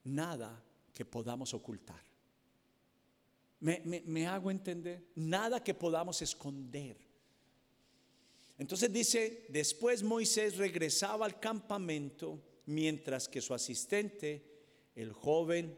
nada 0.04 0.62
que 0.92 1.04
podamos 1.04 1.54
ocultar. 1.54 2.00
Me 3.60 4.26
hago 4.26 4.50
entender, 4.50 5.06
nada 5.14 5.62
que 5.62 5.74
podamos 5.74 6.20
esconder. 6.20 6.96
Entonces 8.62 8.92
dice, 8.92 9.46
después 9.48 10.04
Moisés 10.04 10.56
regresaba 10.56 11.26
al 11.26 11.40
campamento 11.40 12.40
mientras 12.66 13.26
que 13.26 13.40
su 13.40 13.54
asistente, 13.54 14.40
el 14.94 15.12
joven 15.12 15.76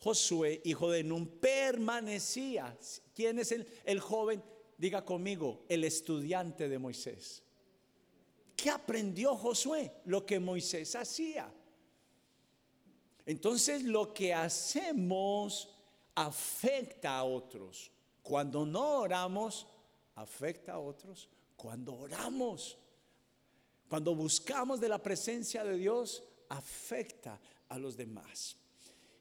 Josué, 0.00 0.60
hijo 0.64 0.90
de 0.90 1.02
Nun, 1.02 1.26
permanecía. 1.26 2.76
¿Quién 3.14 3.38
es 3.38 3.52
el, 3.52 3.66
el 3.86 4.00
joven? 4.00 4.42
diga 4.76 5.02
conmigo, 5.02 5.64
el 5.66 5.84
estudiante 5.84 6.68
de 6.68 6.78
Moisés. 6.78 7.42
¿Qué 8.54 8.68
aprendió 8.68 9.34
Josué? 9.34 9.90
Lo 10.04 10.26
que 10.26 10.38
Moisés 10.38 10.94
hacía. 10.94 11.50
Entonces 13.24 13.82
lo 13.82 14.12
que 14.12 14.34
hacemos 14.34 15.70
afecta 16.14 17.16
a 17.16 17.24
otros. 17.24 17.90
Cuando 18.22 18.66
no 18.66 18.98
oramos, 18.98 19.66
afecta 20.14 20.74
a 20.74 20.80
otros. 20.80 21.30
Cuando 21.56 21.94
oramos, 21.94 22.78
cuando 23.88 24.14
buscamos 24.14 24.80
de 24.80 24.88
la 24.88 25.02
presencia 25.02 25.64
de 25.64 25.76
Dios, 25.76 26.22
afecta 26.48 27.40
a 27.68 27.78
los 27.78 27.96
demás. 27.96 28.56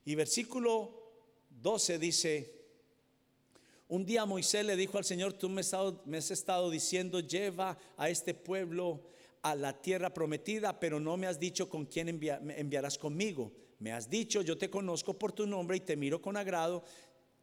Y 0.05 0.15
versículo 0.15 1.05
12 1.49 1.97
dice, 1.97 2.55
un 3.87 4.05
día 4.05 4.25
Moisés 4.25 4.65
le 4.65 4.75
dijo 4.75 4.97
al 4.97 5.05
Señor, 5.05 5.33
tú 5.33 5.49
me, 5.49 5.61
has 5.61 6.31
estado 6.31 6.69
diciendo, 6.69 7.19
lleva 7.19 7.77
a 7.97 8.09
este 8.09 8.33
pueblo 8.33 9.01
a 9.41 9.55
la 9.55 9.79
tierra 9.79 10.13
prometida, 10.13 10.79
pero 10.79 10.99
no 10.99 11.17
me 11.17 11.27
has 11.27 11.39
dicho 11.39 11.69
con 11.69 11.85
quién 11.85 12.09
enviarás 12.09 12.97
conmigo. 12.97 13.51
Me 13.77 13.91
has 13.91 14.09
dicho, 14.09 14.41
yo 14.41 14.57
te 14.57 14.69
conozco 14.69 15.13
por 15.13 15.33
tu 15.33 15.45
nombre 15.45 15.77
y 15.77 15.81
te 15.81 15.95
miro 15.95 16.21
con 16.21 16.35
agrado. 16.35 16.83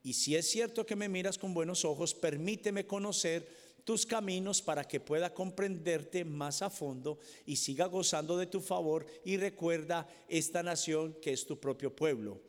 Y 0.03 0.15
si 0.15 0.35
es 0.35 0.51
cierto 0.51 0.85
que 0.85 0.97
me 0.97 1.09
miras 1.09 1.39
con 1.39 1.55
buenos 1.55 1.85
ojos, 1.85 2.13
permíteme 2.13 2.87
conocer 2.87 3.62
tus 3.85 4.07
caminos 4.07 4.63
para 4.63 4.85
que 4.85 5.01
pueda 5.01 5.35
comprenderte 5.35 6.25
más 6.25 6.63
a 6.63 6.71
fondo 6.71 7.19
y 7.47 7.57
siga 7.57 7.87
gozando 7.87 8.37
de 8.37 8.47
tu 8.47 8.61
favor 8.61 9.07
y 9.25 9.37
recuerda 9.37 10.09
esta 10.29 10.63
nación 10.63 11.17
que 11.21 11.33
es 11.33 11.47
tu 11.47 11.59
propio 11.59 11.95
pueblo. 11.95 12.41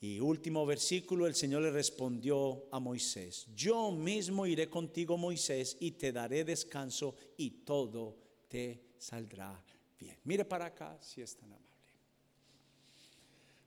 Y 0.00 0.20
último 0.20 0.66
versículo, 0.66 1.26
el 1.26 1.34
Señor 1.34 1.62
le 1.62 1.70
respondió 1.70 2.66
a 2.70 2.78
Moisés, 2.78 3.46
yo 3.54 3.90
mismo 3.90 4.46
iré 4.46 4.68
contigo 4.68 5.16
Moisés 5.16 5.76
y 5.80 5.92
te 5.92 6.12
daré 6.12 6.44
descanso 6.44 7.14
y 7.38 7.50
todo 7.64 8.16
te 8.48 8.82
saldrá 8.98 9.64
bien. 9.98 10.18
Mire 10.24 10.44
para 10.44 10.66
acá 10.66 10.98
si 11.00 11.22
es 11.22 11.36
tan 11.36 11.52
amable. 11.52 11.64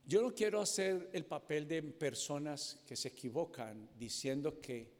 Yo 0.06 0.22
no 0.22 0.34
quiero 0.34 0.60
hacer 0.60 1.10
el 1.12 1.26
papel 1.26 1.68
de 1.68 1.82
personas 1.82 2.78
que 2.86 2.96
se 2.96 3.08
equivocan 3.08 3.90
diciendo 3.98 4.58
que 4.58 4.90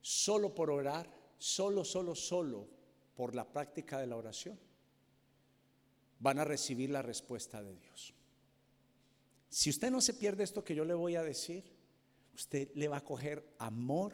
solo 0.00 0.54
por 0.54 0.70
orar, 0.70 1.08
solo, 1.38 1.84
solo, 1.84 2.14
solo 2.14 2.68
por 3.14 3.34
la 3.34 3.50
práctica 3.50 3.98
de 3.98 4.06
la 4.06 4.16
oración, 4.16 4.58
van 6.18 6.38
a 6.38 6.44
recibir 6.44 6.90
la 6.90 7.02
respuesta 7.02 7.62
de 7.62 7.74
Dios. 7.74 8.14
Si 9.48 9.70
usted 9.70 9.90
no 9.90 10.00
se 10.00 10.14
pierde 10.14 10.44
esto 10.44 10.64
que 10.64 10.74
yo 10.74 10.84
le 10.84 10.94
voy 10.94 11.16
a 11.16 11.22
decir, 11.22 11.64
usted 12.34 12.70
le 12.74 12.88
va 12.88 12.98
a 12.98 13.04
coger 13.04 13.54
amor 13.58 14.12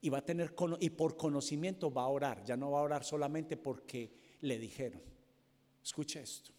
y 0.00 0.08
va 0.08 0.18
a 0.18 0.24
tener 0.24 0.54
y 0.80 0.90
por 0.90 1.16
conocimiento 1.16 1.92
va 1.92 2.02
a 2.02 2.08
orar, 2.08 2.44
ya 2.44 2.56
no 2.56 2.70
va 2.70 2.80
a 2.80 2.82
orar 2.82 3.04
solamente 3.04 3.56
porque 3.56 4.12
le 4.40 4.58
dijeron. 4.58 5.02
Escuche 5.82 6.20
esto. 6.20 6.52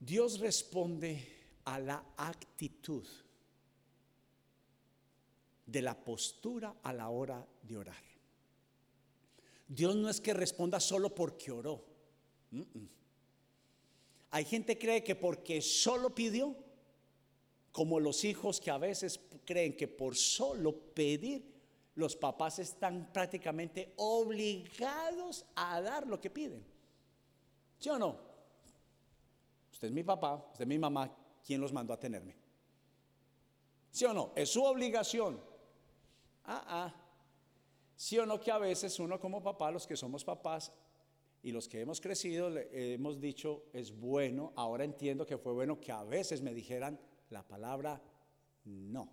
Dios 0.00 0.38
responde 0.38 1.36
a 1.64 1.78
la 1.78 2.14
actitud 2.16 3.06
de 5.68 5.82
la 5.82 5.94
postura 5.94 6.76
a 6.82 6.92
la 6.94 7.10
hora 7.10 7.46
de 7.62 7.76
orar. 7.76 8.02
Dios 9.68 9.94
no 9.94 10.08
es 10.08 10.18
que 10.18 10.32
responda 10.32 10.80
solo 10.80 11.14
porque 11.14 11.52
oró. 11.52 11.84
Hay 14.30 14.46
gente 14.46 14.78
que 14.78 14.86
cree 14.86 15.04
que 15.04 15.14
porque 15.14 15.60
solo 15.60 16.14
pidió, 16.14 16.56
como 17.70 18.00
los 18.00 18.24
hijos 18.24 18.60
que 18.60 18.70
a 18.70 18.78
veces 18.78 19.20
creen 19.44 19.76
que 19.76 19.86
por 19.86 20.16
solo 20.16 20.74
pedir, 20.74 21.58
los 21.96 22.16
papás 22.16 22.60
están 22.60 23.12
prácticamente 23.12 23.92
obligados 23.96 25.44
a 25.54 25.82
dar 25.82 26.06
lo 26.06 26.18
que 26.18 26.30
piden. 26.30 26.64
¿Sí 27.78 27.90
o 27.90 27.98
no? 27.98 28.16
Usted 29.70 29.88
es 29.88 29.94
mi 29.94 30.02
papá, 30.02 30.46
usted 30.52 30.62
es 30.62 30.68
mi 30.68 30.78
mamá, 30.78 31.14
¿quién 31.44 31.60
los 31.60 31.72
mandó 31.72 31.92
a 31.92 32.00
tenerme? 32.00 32.34
¿Sí 33.90 34.06
o 34.06 34.14
no? 34.14 34.32
Es 34.34 34.50
su 34.50 34.64
obligación. 34.64 35.47
Ah, 36.50 36.64
ah. 36.66 36.94
Sí 37.94 38.18
o 38.18 38.24
no 38.24 38.40
que 38.40 38.50
a 38.50 38.58
veces 38.58 38.98
uno 38.98 39.20
como 39.20 39.42
papá, 39.42 39.70
los 39.70 39.86
que 39.86 39.96
somos 39.96 40.24
papás 40.24 40.72
y 41.42 41.52
los 41.52 41.68
que 41.68 41.80
hemos 41.80 42.00
crecido, 42.00 42.50
hemos 42.72 43.20
dicho, 43.20 43.66
es 43.72 43.92
bueno, 43.92 44.54
ahora 44.56 44.84
entiendo 44.84 45.26
que 45.26 45.36
fue 45.36 45.52
bueno 45.52 45.78
que 45.78 45.92
a 45.92 46.02
veces 46.04 46.40
me 46.40 46.54
dijeran 46.54 46.98
la 47.28 47.46
palabra 47.46 48.00
no. 48.64 49.10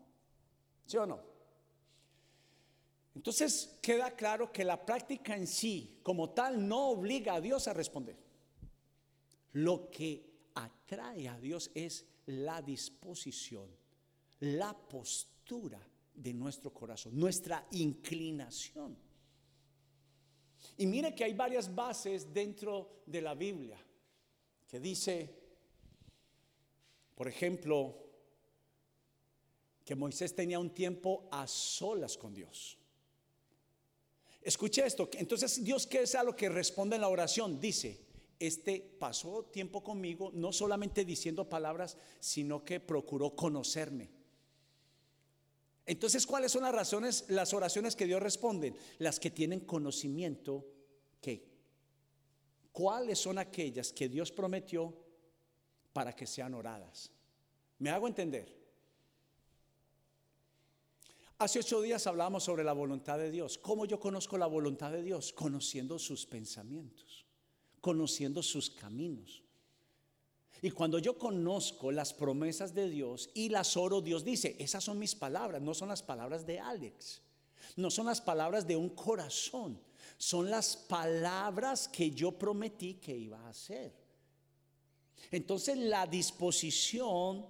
¿Sí 0.86 0.96
o 0.98 1.06
no? 1.06 1.20
Entonces 3.16 3.80
queda 3.82 4.12
claro 4.12 4.52
que 4.52 4.64
la 4.64 4.86
práctica 4.86 5.36
en 5.36 5.48
sí, 5.48 6.00
como 6.04 6.30
tal, 6.30 6.66
no 6.66 6.90
obliga 6.90 7.36
a 7.36 7.42
Dios 7.42 7.68
a 7.68 7.74
responder. 7.74 8.16
Lo 9.54 9.90
que 9.90 10.50
atrae 10.54 11.28
a 11.28 11.38
Dios 11.38 11.70
es 11.74 12.06
la 12.28 12.62
disposición, 12.62 13.70
la 14.40 14.74
postura 14.74 15.80
de 16.16 16.34
nuestro 16.34 16.74
corazón, 16.74 17.18
nuestra 17.18 17.68
inclinación. 17.72 18.98
Y 20.78 20.88
mire 20.88 21.14
que 21.14 21.24
hay 21.24 21.34
varias 21.34 21.74
bases 21.74 22.34
dentro 22.34 23.04
de 23.06 23.22
la 23.22 23.36
Biblia 23.36 23.78
que 24.68 24.80
dice, 24.80 25.30
por 27.14 27.28
ejemplo, 27.28 28.06
que 29.84 29.96
Moisés 29.96 30.36
tenía 30.36 30.60
un 30.60 30.72
tiempo 30.72 31.30
a 31.32 31.48
solas 31.48 32.18
con 32.18 32.34
Dios. 32.34 32.78
Escuche 34.42 34.86
esto, 34.86 35.10
entonces 35.14 35.64
Dios 35.64 35.88
qué 35.88 36.02
es 36.02 36.16
a 36.16 36.24
lo 36.24 36.36
que 36.36 36.50
responde 36.50 36.96
en 36.96 37.02
la 37.02 37.10
oración, 37.10 37.60
dice, 37.60 38.06
este 38.40 38.80
pasó 39.00 39.46
tiempo 39.46 39.84
conmigo, 39.84 40.32
no 40.34 40.52
solamente 40.52 41.06
diciendo 41.06 41.48
palabras, 41.48 41.98
sino 42.20 42.64
que 42.66 42.80
procuró 42.80 43.36
conocerme. 43.36 44.10
Entonces, 45.86 46.26
¿cuáles 46.26 46.52
son 46.52 46.64
las 46.64 46.74
razones, 46.74 47.26
las 47.30 47.54
oraciones 47.54 47.96
que 47.96 48.08
Dios 48.08 48.22
responde? 48.22 48.74
Las 48.98 49.20
que 49.20 49.30
tienen 49.30 49.62
conocimiento 49.62 50.66
que 51.22 51.56
cuáles 52.72 53.20
son 53.20 53.38
aquellas 53.38 53.94
que 53.94 54.10
Dios 54.10 54.32
prometió 54.32 54.94
para 55.94 56.14
que 56.14 56.28
sean 56.28 56.54
oradas. 56.54 57.10
¿Me 57.80 57.90
hago 57.90 58.08
entender? 58.08 58.54
Hace 61.38 61.60
ocho 61.60 61.82
días 61.82 62.06
hablábamos 62.08 62.44
sobre 62.44 62.64
la 62.64 62.74
voluntad 62.74 63.18
de 63.18 63.32
Dios. 63.32 63.58
¿Cómo 63.58 63.86
yo 63.86 64.00
conozco 64.00 64.38
la 64.38 64.48
voluntad 64.48 64.92
de 64.92 65.04
Dios? 65.04 65.32
Conociendo 65.32 66.00
sus 66.00 66.26
pensamientos, 66.26 67.26
conociendo 67.80 68.42
sus 68.42 68.70
caminos. 68.70 69.45
Y 70.66 70.72
cuando 70.72 70.98
yo 70.98 71.16
conozco 71.16 71.92
las 71.92 72.12
promesas 72.12 72.74
de 72.74 72.90
Dios 72.90 73.30
y 73.36 73.50
las 73.50 73.78
oro, 73.78 74.02
Dios 74.02 74.26
dice, 74.26 74.56
esas 74.58 74.84
son 74.84 74.98
mis 74.98 75.14
palabras, 75.14 75.62
no 75.62 75.76
son 75.76 75.90
las 75.90 76.02
palabras 76.02 76.44
de 76.44 76.60
Alex, 76.60 77.22
no 77.76 77.92
son 77.92 78.08
las 78.08 78.20
palabras 78.20 78.66
de 78.66 78.76
un 78.76 78.90
corazón, 78.90 79.80
son 80.18 80.50
las 80.50 80.76
palabras 80.76 81.88
que 81.88 82.10
yo 82.10 82.32
prometí 82.32 82.96
que 82.96 83.16
iba 83.16 83.40
a 83.42 83.50
hacer. 83.50 83.94
Entonces 85.30 85.78
la 85.78 86.08
disposición 86.08 87.46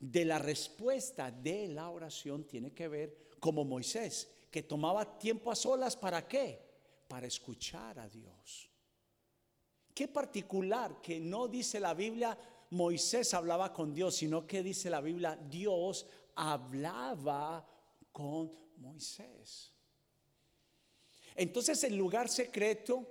de 0.00 0.24
la 0.24 0.38
respuesta 0.38 1.30
de 1.30 1.68
la 1.68 1.90
oración 1.90 2.44
tiene 2.44 2.72
que 2.72 2.88
ver 2.88 3.32
como 3.38 3.66
Moisés, 3.66 4.30
que 4.50 4.62
tomaba 4.62 5.18
tiempo 5.18 5.50
a 5.50 5.56
solas, 5.56 5.94
¿para 5.94 6.26
qué? 6.26 6.58
Para 7.06 7.26
escuchar 7.26 7.98
a 7.98 8.08
Dios. 8.08 8.70
Qué 9.96 10.08
particular 10.08 11.00
que 11.00 11.18
no 11.18 11.48
dice 11.48 11.80
la 11.80 11.94
Biblia 11.94 12.36
Moisés 12.68 13.32
hablaba 13.32 13.72
con 13.72 13.94
Dios, 13.94 14.16
sino 14.16 14.46
que 14.46 14.62
dice 14.62 14.90
la 14.90 15.00
Biblia 15.00 15.38
Dios 15.48 16.06
hablaba 16.34 17.66
con 18.12 18.52
Moisés. 18.76 19.72
Entonces 21.34 21.82
el 21.84 21.96
lugar 21.96 22.28
secreto 22.28 23.06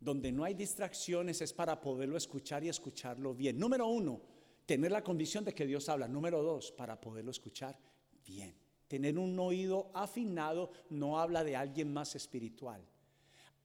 donde 0.00 0.32
no 0.32 0.44
hay 0.44 0.54
distracciones 0.54 1.42
es 1.42 1.52
para 1.52 1.78
poderlo 1.78 2.16
escuchar 2.16 2.64
y 2.64 2.70
escucharlo 2.70 3.34
bien. 3.34 3.58
Número 3.58 3.86
uno, 3.86 4.22
tener 4.64 4.92
la 4.92 5.04
convicción 5.04 5.44
de 5.44 5.52
que 5.52 5.66
Dios 5.66 5.90
habla. 5.90 6.08
Número 6.08 6.42
dos, 6.42 6.72
para 6.72 6.98
poderlo 6.98 7.30
escuchar 7.30 7.78
bien. 8.24 8.56
Tener 8.88 9.18
un 9.18 9.38
oído 9.38 9.90
afinado 9.92 10.70
no 10.88 11.20
habla 11.20 11.44
de 11.44 11.54
alguien 11.54 11.92
más 11.92 12.14
espiritual. 12.14 12.82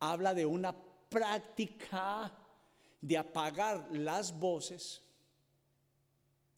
Habla 0.02 0.34
de 0.34 0.46
una 0.46 0.76
práctica 1.10 2.32
de 3.02 3.18
apagar 3.18 3.90
las 3.92 4.38
voces. 4.38 5.02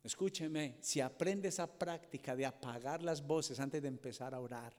Escúcheme, 0.03 0.77
si 0.81 0.99
aprende 0.99 1.47
esa 1.47 1.67
práctica 1.67 2.35
de 2.35 2.45
apagar 2.45 3.01
las 3.03 3.25
voces 3.25 3.59
antes 3.59 3.81
de 3.81 3.87
empezar 3.87 4.33
a 4.33 4.39
orar, 4.39 4.73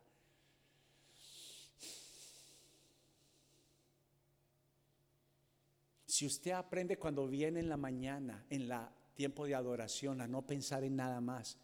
si 6.06 6.26
usted 6.26 6.50
aprende 6.50 6.98
cuando 6.98 7.26
viene 7.26 7.61
en 7.61 7.68
la 7.68 7.76
mañana, 7.76 8.44
en 8.50 8.68
la 8.68 8.92
tiempo 9.14 9.46
de 9.46 9.54
adoración, 9.54 10.20
a 10.20 10.26
no 10.26 10.44
pensar 10.44 10.85
en 10.85 10.96
nada 10.96 11.20
más, 11.20 11.58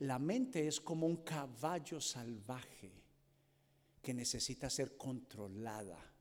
la 0.00 0.18
mente 0.18 0.66
es 0.66 0.80
como 0.80 1.06
un 1.06 1.18
caballo 1.18 2.00
salvaje 2.00 2.92
que 4.02 4.12
necesita 4.12 4.68
ser 4.68 4.96
controlada 4.96 6.15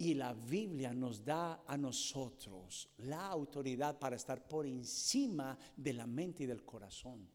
y 0.00 0.14
la 0.14 0.32
Biblia 0.32 0.94
nos 0.94 1.22
da 1.22 1.62
a 1.66 1.76
nosotros 1.76 2.88
la 3.00 3.26
autoridad 3.26 3.98
para 3.98 4.16
estar 4.16 4.48
por 4.48 4.64
encima 4.64 5.58
de 5.76 5.92
la 5.92 6.06
mente 6.06 6.44
y 6.44 6.46
del 6.46 6.64
corazón. 6.64 7.28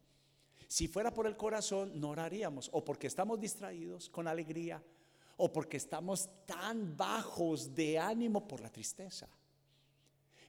Si 0.67 0.88
fuera 0.88 1.13
por 1.13 1.28
el 1.28 1.38
corazón, 1.38 1.91
no 1.99 2.10
oraríamos, 2.10 2.71
o 2.73 2.84
porque 2.84 3.06
estamos 3.06 3.39
distraídos 3.39 4.10
con 4.10 4.28
alegría, 4.28 4.84
o 5.38 5.54
porque 5.54 5.78
estamos 5.78 6.28
tan 6.47 6.97
bajos 6.97 7.75
de 7.75 7.99
ánimo 7.99 8.47
por 8.47 8.62
la 8.62 8.71
tristeza. 8.71 9.30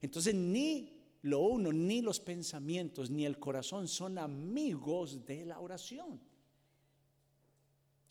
Entonces, 0.01 0.35
ni 0.35 0.99
lo 1.21 1.41
uno, 1.41 1.71
ni 1.71 2.01
los 2.01 2.19
pensamientos, 2.19 3.11
ni 3.11 3.27
el 3.27 3.39
corazón 3.39 3.89
son 3.89 4.17
amigos 4.17 5.27
de 5.27 5.45
la 5.45 5.61
oración 5.61 6.19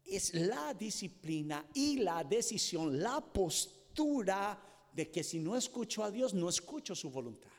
es 0.06 0.36
la 0.36 0.72
disciplina 0.76 1.66
y 1.74 1.98
la 1.98 2.24
decisión, 2.24 3.02
la 3.02 3.20
postura 3.20 3.85
de 4.94 5.12
que 5.12 5.24
si 5.24 5.40
no 5.40 5.56
escucho 5.56 6.04
a 6.04 6.12
Dios, 6.12 6.34
no 6.34 6.50
escucho 6.50 6.96
su 6.96 7.10
voluntad. 7.10 7.52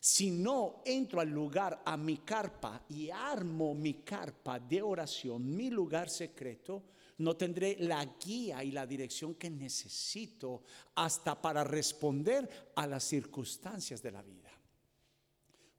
Si 0.00 0.30
no 0.30 0.82
entro 0.84 1.20
al 1.20 1.28
lugar, 1.28 1.82
a 1.84 1.96
mi 1.96 2.18
carpa 2.18 2.84
y 2.88 3.10
armo 3.10 3.74
mi 3.74 4.02
carpa 4.02 4.58
de 4.58 4.80
oración, 4.80 5.54
mi 5.54 5.68
lugar 5.70 6.08
secreto, 6.08 6.84
no 7.18 7.36
tendré 7.36 7.76
la 7.80 8.04
guía 8.18 8.64
y 8.64 8.70
la 8.70 8.86
dirección 8.86 9.34
que 9.34 9.50
necesito 9.50 10.62
hasta 10.94 11.40
para 11.40 11.64
responder 11.64 12.72
a 12.74 12.86
las 12.86 13.04
circunstancias 13.04 14.02
de 14.02 14.10
la 14.10 14.22
vida. 14.22 14.50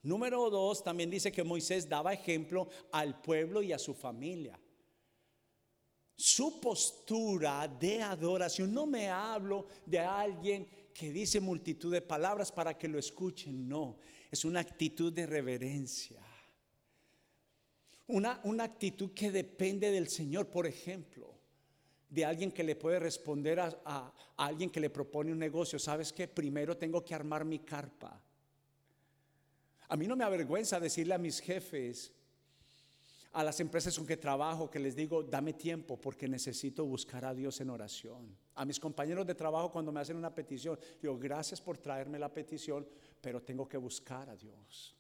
Número 0.04 0.50
dos, 0.50 0.84
también 0.84 1.10
dice 1.10 1.32
que 1.32 1.44
Moisés 1.44 1.90
daba 1.90 2.14
ejemplo 2.14 2.68
al 2.92 3.22
pueblo 3.22 3.64
y 3.64 3.74
a 3.74 3.80
su 3.80 3.96
familia 3.96 4.60
su 6.22 6.62
postura 6.62 7.68
de 7.68 8.04
adoración. 8.04 8.72
No 8.72 8.86
me 8.86 9.10
hablo 9.10 9.66
de 9.88 9.98
alguien 9.98 10.68
que 10.94 11.12
dice 11.12 11.40
multitud 11.40 11.92
de 11.92 12.02
palabras 12.02 12.52
para 12.52 12.78
que 12.78 12.88
lo 12.88 13.00
escuchen, 13.00 13.68
no, 13.68 13.98
es 14.30 14.46
una 14.46 14.60
actitud 14.60 15.12
de 15.12 15.26
reverencia. 15.26 16.22
Una, 18.08 18.40
una 18.44 18.66
actitud 18.66 19.14
que 19.14 19.32
depende 19.32 19.90
del 19.90 20.10
Señor, 20.10 20.48
por 20.52 20.68
ejemplo. 20.68 21.40
de 22.12 22.26
alguien 22.26 22.52
que 22.52 22.64
le 22.64 22.76
puede 22.76 23.00
responder 23.00 23.62
a, 23.62 23.74
a 23.86 24.14
alguien 24.36 24.70
que 24.70 24.82
le 24.82 24.90
propone 24.90 25.32
un 25.32 25.40
negocio. 25.40 25.80
¿Sabes 25.80 26.12
qué? 26.12 26.28
Primero 26.28 26.76
tengo 26.78 27.04
que 27.04 27.16
armar 27.16 27.46
mi 27.46 27.60
carpa. 27.60 28.22
A 29.88 29.96
mí 29.96 30.08
no 30.08 30.18
me 30.18 30.26
avergüenza 30.26 30.80
decirle 30.80 31.14
a 31.14 31.18
mis 31.18 31.40
jefes, 31.40 32.12
a 33.34 33.44
las 33.44 33.60
empresas 33.60 33.98
con 33.98 34.06
que 34.06 34.18
trabajo, 34.18 34.70
que 34.70 34.80
les 34.80 34.96
digo, 34.96 35.24
dame 35.24 35.54
tiempo 35.54 36.00
porque 36.00 36.28
necesito 36.28 36.86
buscar 36.86 37.24
a 37.24 37.34
Dios 37.34 37.62
en 37.62 37.70
oración. 37.70 38.36
A 38.56 38.66
mis 38.66 38.80
compañeros 38.80 39.26
de 39.26 39.36
trabajo 39.36 39.72
cuando 39.72 39.92
me 39.92 40.02
hacen 40.02 40.18
una 40.18 40.36
petición, 40.36 40.78
digo, 41.02 41.18
gracias 41.18 41.62
por 41.62 41.78
traerme 41.78 42.20
la 42.20 42.34
petición, 42.34 42.86
pero 43.22 43.42
tengo 43.42 43.68
que 43.68 43.78
buscar 43.78 44.30
a 44.30 44.36
Dios. 44.36 44.96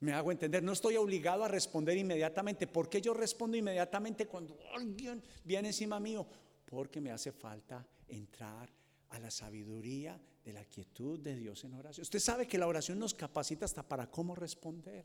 Me 0.00 0.12
hago 0.12 0.32
entender, 0.32 0.62
no 0.62 0.72
estoy 0.72 0.96
obligado 0.96 1.44
a 1.44 1.48
responder 1.48 1.96
inmediatamente. 1.96 2.66
¿Por 2.66 2.88
qué 2.88 3.00
yo 3.00 3.14
respondo 3.14 3.56
inmediatamente 3.56 4.26
cuando 4.26 4.58
alguien 4.74 5.22
viene 5.44 5.68
encima 5.68 6.00
mío? 6.00 6.26
Porque 6.64 7.00
me 7.00 7.12
hace 7.12 7.30
falta 7.30 7.86
entrar 8.08 8.68
a 9.10 9.18
la 9.18 9.30
sabiduría 9.30 10.18
de 10.42 10.52
la 10.52 10.64
quietud 10.64 11.20
de 11.20 11.36
Dios 11.36 11.62
en 11.64 11.74
oración. 11.74 12.02
Usted 12.02 12.18
sabe 12.18 12.48
que 12.48 12.58
la 12.58 12.66
oración 12.66 12.98
nos 12.98 13.14
capacita 13.14 13.64
hasta 13.64 13.86
para 13.86 14.10
cómo 14.10 14.34
responder. 14.34 15.04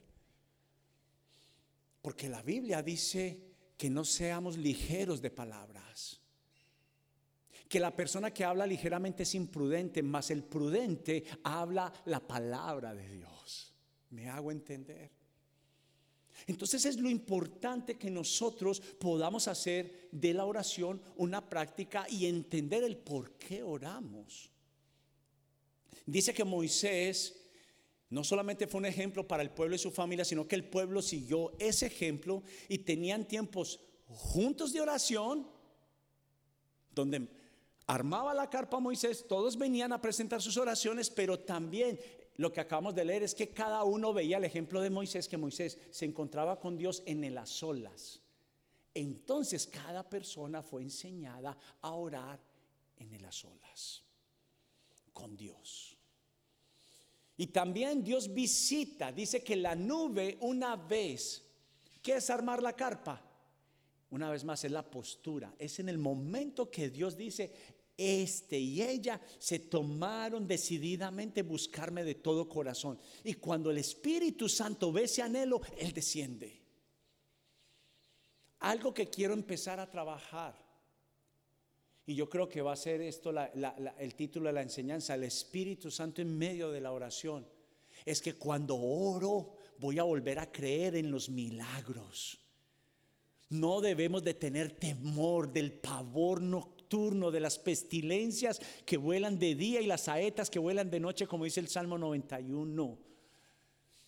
Porque 2.08 2.30
la 2.30 2.42
Biblia 2.42 2.82
dice 2.82 3.38
que 3.76 3.90
no 3.90 4.06
seamos 4.06 4.56
ligeros 4.56 5.22
de 5.22 5.30
palabras. 5.30 6.22
Que 7.68 7.82
la 7.82 7.94
persona 7.94 8.32
que 8.32 8.46
habla 8.46 8.66
ligeramente 8.66 9.24
es 9.24 9.36
imprudente, 9.36 10.02
mas 10.02 10.32
el 10.32 10.46
prudente 10.46 11.26
habla 11.44 11.92
la 12.06 12.26
palabra 12.26 12.96
de 12.96 13.10
Dios. 13.10 13.74
¿Me 14.12 14.30
hago 14.30 14.54
entender? 14.54 15.12
Entonces 16.46 16.86
es 16.86 16.96
lo 16.96 17.10
importante 17.10 17.98
que 17.98 18.10
nosotros 18.10 18.80
podamos 18.80 19.50
hacer 19.50 20.08
de 20.14 20.34
la 20.34 20.46
oración 20.46 21.02
una 21.18 21.50
práctica 21.50 22.08
y 22.10 22.28
entender 22.28 22.86
el 22.86 22.96
por 22.96 23.34
qué 23.34 23.64
oramos. 23.64 24.50
Dice 26.06 26.34
que 26.34 26.46
Moisés 26.46 27.47
no 28.10 28.24
solamente 28.24 28.68
fue 28.68 28.80
un 28.80 28.86
ejemplo 28.86 29.28
para 29.28 29.44
el 29.44 29.52
pueblo 29.52 29.76
y 29.76 29.80
su 29.80 29.92
familia, 29.92 30.24
sino 30.24 30.48
que 30.48 30.56
el 30.56 30.64
pueblo 30.64 31.02
siguió 31.02 31.54
ese 31.60 31.88
ejemplo 31.88 32.44
y 32.70 32.80
tenían 32.80 33.28
tiempos 33.28 33.82
juntos 34.08 34.72
de 34.72 34.82
oración, 34.82 35.48
donde 36.92 37.28
armaba 37.86 38.34
la 38.34 38.50
carpa 38.50 38.80
Moisés, 38.80 39.28
todos 39.28 39.58
venían 39.58 39.92
a 39.94 40.02
presentar 40.02 40.42
sus 40.42 40.58
oraciones, 40.58 41.10
pero 41.10 41.40
también 41.40 42.00
lo 42.38 42.54
que 42.54 42.62
acabamos 42.62 42.96
de 42.96 43.06
leer 43.06 43.24
es 43.24 43.36
que 43.36 43.50
cada 43.50 43.84
uno 43.84 44.14
veía 44.14 44.38
el 44.38 44.44
ejemplo 44.44 44.82
de 44.82 44.90
Moisés, 44.90 45.28
que 45.28 45.38
Moisés 45.38 45.78
se 45.92 46.06
encontraba 46.06 46.60
con 46.60 46.78
Dios 46.78 47.04
en 47.06 47.34
las 47.34 47.50
solas. 47.50 48.22
Entonces 48.94 49.68
cada 49.68 50.08
persona 50.08 50.64
fue 50.64 50.82
enseñada 50.82 51.58
a 51.82 51.92
orar 51.92 52.40
en 52.96 53.22
las 53.22 53.44
olas, 53.44 54.04
con 55.14 55.36
Dios. 55.36 55.97
Y 57.38 57.48
también 57.48 58.04
Dios 58.04 58.34
visita, 58.34 59.12
dice 59.12 59.44
que 59.44 59.56
la 59.56 59.76
nube 59.76 60.38
una 60.42 60.76
vez, 60.76 61.44
¿qué 62.02 62.16
es 62.16 62.30
armar 62.32 62.64
la 62.64 62.74
carpa? 62.74 63.24
Una 64.10 64.32
vez 64.32 64.44
más 64.44 64.64
es 64.64 64.72
la 64.72 64.90
postura, 64.90 65.54
es 65.60 65.80
en 65.80 65.90
el 65.90 66.00
momento 66.00 66.72
que 66.72 66.90
Dios 66.90 67.16
dice, 67.16 67.54
este 67.96 68.58
y 68.60 68.82
ella 68.82 69.22
se 69.38 69.60
tomaron 69.60 70.48
decididamente 70.48 71.44
buscarme 71.44 72.04
de 72.04 72.16
todo 72.16 72.50
corazón. 72.50 73.00
Y 73.24 73.36
cuando 73.36 73.70
el 73.70 73.80
Espíritu 73.80 74.50
Santo 74.50 74.92
ve 74.92 75.04
ese 75.04 75.22
anhelo, 75.22 75.62
Él 75.78 75.94
desciende. 75.94 76.62
Algo 78.60 78.94
que 78.94 79.10
quiero 79.10 79.34
empezar 79.34 79.80
a 79.80 79.90
trabajar 79.90 80.67
y 82.08 82.16
yo 82.16 82.30
creo 82.30 82.48
que 82.48 82.62
va 82.62 82.72
a 82.72 82.78
ser 82.78 83.02
esto 83.02 83.34
el 84.00 84.16
título 84.16 84.48
de 84.48 84.54
la 84.54 84.62
enseñanza, 84.62 85.14
el 85.14 85.26
Espíritu 85.26 85.92
Santo 85.92 86.22
en 86.22 86.38
medio 86.38 86.72
de 86.72 86.80
la 86.80 86.94
oración. 86.94 87.46
Es 88.06 88.22
que 88.22 88.36
cuando 88.36 88.78
oro 88.78 89.56
voy 89.78 90.00
a 90.00 90.04
volver 90.04 90.40
a 90.40 90.50
creer 90.50 90.96
en 90.96 91.12
los 91.12 91.30
milagros. 91.30 92.40
No 93.50 93.82
debemos 93.82 94.24
de 94.24 94.34
tener 94.34 94.72
temor 94.72 95.52
del 95.52 95.74
pavor 95.74 96.42
nocturno, 96.42 97.30
de 97.30 97.42
las 97.42 97.60
pestilencias 97.60 98.62
que 98.86 98.96
vuelan 98.96 99.38
de 99.38 99.56
día 99.56 99.82
y 99.82 99.86
las 99.86 100.06
saetas 100.06 100.50
que 100.50 100.60
vuelan 100.60 100.90
de 100.90 101.02
noche, 101.02 101.28
como 101.28 101.44
dice 101.44 101.60
el 101.60 101.68
Salmo 101.68 101.98
91. 101.98 102.98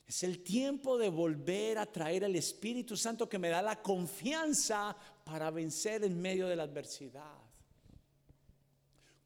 Es 0.08 0.24
el 0.24 0.42
tiempo 0.42 0.98
de 0.98 1.10
volver 1.10 1.78
a 1.78 1.86
traer 1.86 2.24
el 2.24 2.38
Espíritu 2.38 2.96
Santo 2.96 3.28
que 3.28 3.40
me 3.40 3.50
da 3.50 3.62
la 3.62 3.82
confianza 3.82 4.96
para 5.26 5.52
vencer 5.52 6.06
en 6.06 6.18
medio 6.18 6.48
de 6.48 6.56
la 6.56 6.64
adversidad 6.64 7.49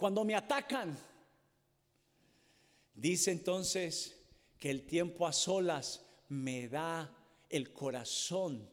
cuando 0.03 0.25
me 0.25 0.35
atacan. 0.35 0.99
Dice 2.93 3.31
entonces 3.31 4.13
que 4.59 4.69
el 4.69 4.85
tiempo 4.85 5.25
a 5.25 5.31
solas 5.31 6.03
me 6.27 6.67
da 6.67 7.09
el 7.49 7.71
corazón 7.71 8.69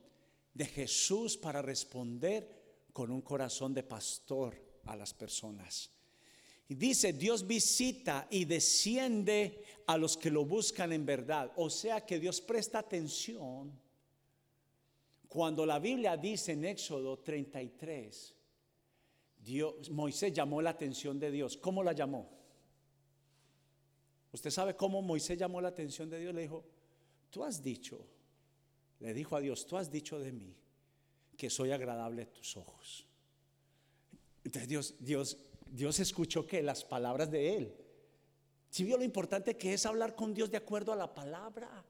de 0.53 0.67
Jesús 0.67 1.37
para 1.37 1.63
responder 1.63 2.89
con 2.93 3.13
un 3.13 3.21
corazón 3.21 3.73
de 3.73 3.85
pastor 3.85 4.61
a 4.87 4.97
las 4.97 5.15
personas. 5.15 5.93
Y 6.69 6.75
dice, 6.75 7.13
Dios 7.13 7.47
visita 7.47 8.27
y 8.29 8.45
desciende 8.45 9.63
a 9.87 9.97
los 9.97 10.17
que 10.17 10.33
lo 10.33 10.45
buscan 10.45 10.93
en 10.93 11.07
verdad. 11.07 11.53
O 11.55 11.71
sea 11.71 12.05
que 12.05 12.19
Dios 12.19 12.41
presta 12.41 12.81
atención 12.81 13.71
cuando 15.29 15.65
la 15.65 15.79
Biblia 15.79 16.17
dice 16.17 16.55
en 16.55 16.65
Éxodo 16.65 17.21
33, 17.21 18.35
Dios, 19.43 19.91
Moisés 19.91 20.33
llamó 20.33 20.61
la 20.61 20.71
atención 20.71 21.19
de 21.19 21.31
Dios. 21.31 21.57
¿Cómo 21.57 21.83
la 21.83 21.93
llamó? 21.93 22.29
¿Usted 24.33 24.51
sabe 24.51 24.77
cómo 24.77 25.03
Moisés 25.03 25.39
llamó 25.39 25.61
la 25.61 25.69
atención 25.69 26.09
de 26.09 26.21
Dios? 26.21 26.35
Le 26.35 26.43
dijo, 26.43 26.65
tú 27.31 27.43
has 27.43 27.63
dicho, 27.63 28.07
le 29.01 29.13
dijo 29.15 29.37
a 29.37 29.41
Dios, 29.41 29.67
tú 29.67 29.77
has 29.77 29.91
dicho 29.91 30.19
de 30.19 30.33
mí 30.33 30.55
que 31.37 31.51
soy 31.51 31.73
agradable 31.73 32.23
a 32.23 32.33
tus 32.33 32.57
ojos. 32.57 33.07
Entonces 34.45 34.69
Dios, 34.69 34.95
Dios, 35.01 35.39
Dios 35.67 35.99
escuchó 36.01 36.47
que 36.47 36.63
las 36.63 36.85
palabras 36.85 37.31
de 37.31 37.57
él. 37.57 37.77
Si 38.69 38.85
vio 38.85 38.97
lo 38.97 39.05
importante 39.05 39.57
que 39.57 39.75
es 39.75 39.85
hablar 39.85 40.15
con 40.15 40.33
Dios 40.33 40.51
de 40.51 40.59
acuerdo 40.59 40.93
a 40.93 40.97
la 40.97 41.13
palabra. 41.13 41.85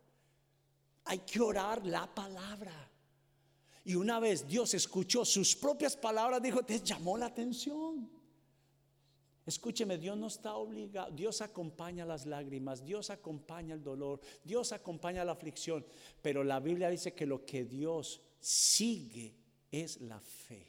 Hay 1.04 1.18
que 1.20 1.40
orar 1.40 1.84
la 1.86 2.12
palabra. 2.14 2.90
Y 3.84 3.94
una 3.94 4.20
vez 4.20 4.46
Dios 4.46 4.74
escuchó 4.74 5.24
sus 5.24 5.56
propias 5.56 5.96
palabras, 5.96 6.42
dijo, 6.42 6.62
te 6.62 6.80
llamó 6.80 7.16
la 7.16 7.26
atención. 7.26 8.10
Escúcheme, 9.46 9.98
Dios 9.98 10.16
no 10.16 10.26
está 10.26 10.54
obligado, 10.54 11.10
Dios 11.10 11.40
acompaña 11.40 12.04
las 12.04 12.26
lágrimas, 12.26 12.84
Dios 12.84 13.10
acompaña 13.10 13.74
el 13.74 13.82
dolor, 13.82 14.20
Dios 14.44 14.72
acompaña 14.72 15.24
la 15.24 15.32
aflicción, 15.32 15.84
pero 16.22 16.44
la 16.44 16.60
Biblia 16.60 16.90
dice 16.90 17.14
que 17.14 17.26
lo 17.26 17.44
que 17.44 17.64
Dios 17.64 18.20
sigue 18.38 19.34
es 19.72 20.02
la 20.02 20.20
fe, 20.20 20.68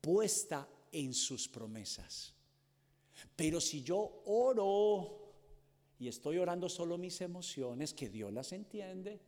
puesta 0.00 0.68
en 0.92 1.12
sus 1.12 1.48
promesas. 1.48 2.32
Pero 3.34 3.60
si 3.60 3.82
yo 3.82 4.22
oro 4.26 5.34
y 5.98 6.08
estoy 6.08 6.38
orando 6.38 6.68
solo 6.68 6.96
mis 6.96 7.20
emociones, 7.20 7.92
que 7.92 8.08
Dios 8.08 8.32
las 8.32 8.52
entiende, 8.52 9.20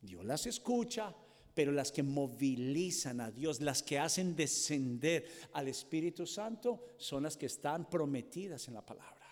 Dios 0.00 0.24
las 0.24 0.46
escucha, 0.46 1.14
pero 1.56 1.72
las 1.72 1.90
que 1.90 2.02
movilizan 2.02 3.18
a 3.18 3.30
Dios, 3.30 3.62
las 3.62 3.82
que 3.82 3.98
hacen 3.98 4.36
descender 4.36 5.26
al 5.54 5.68
Espíritu 5.68 6.26
Santo, 6.26 6.82
son 6.98 7.22
las 7.22 7.38
que 7.38 7.46
están 7.46 7.88
prometidas 7.88 8.68
en 8.68 8.74
la 8.74 8.84
palabra. 8.84 9.26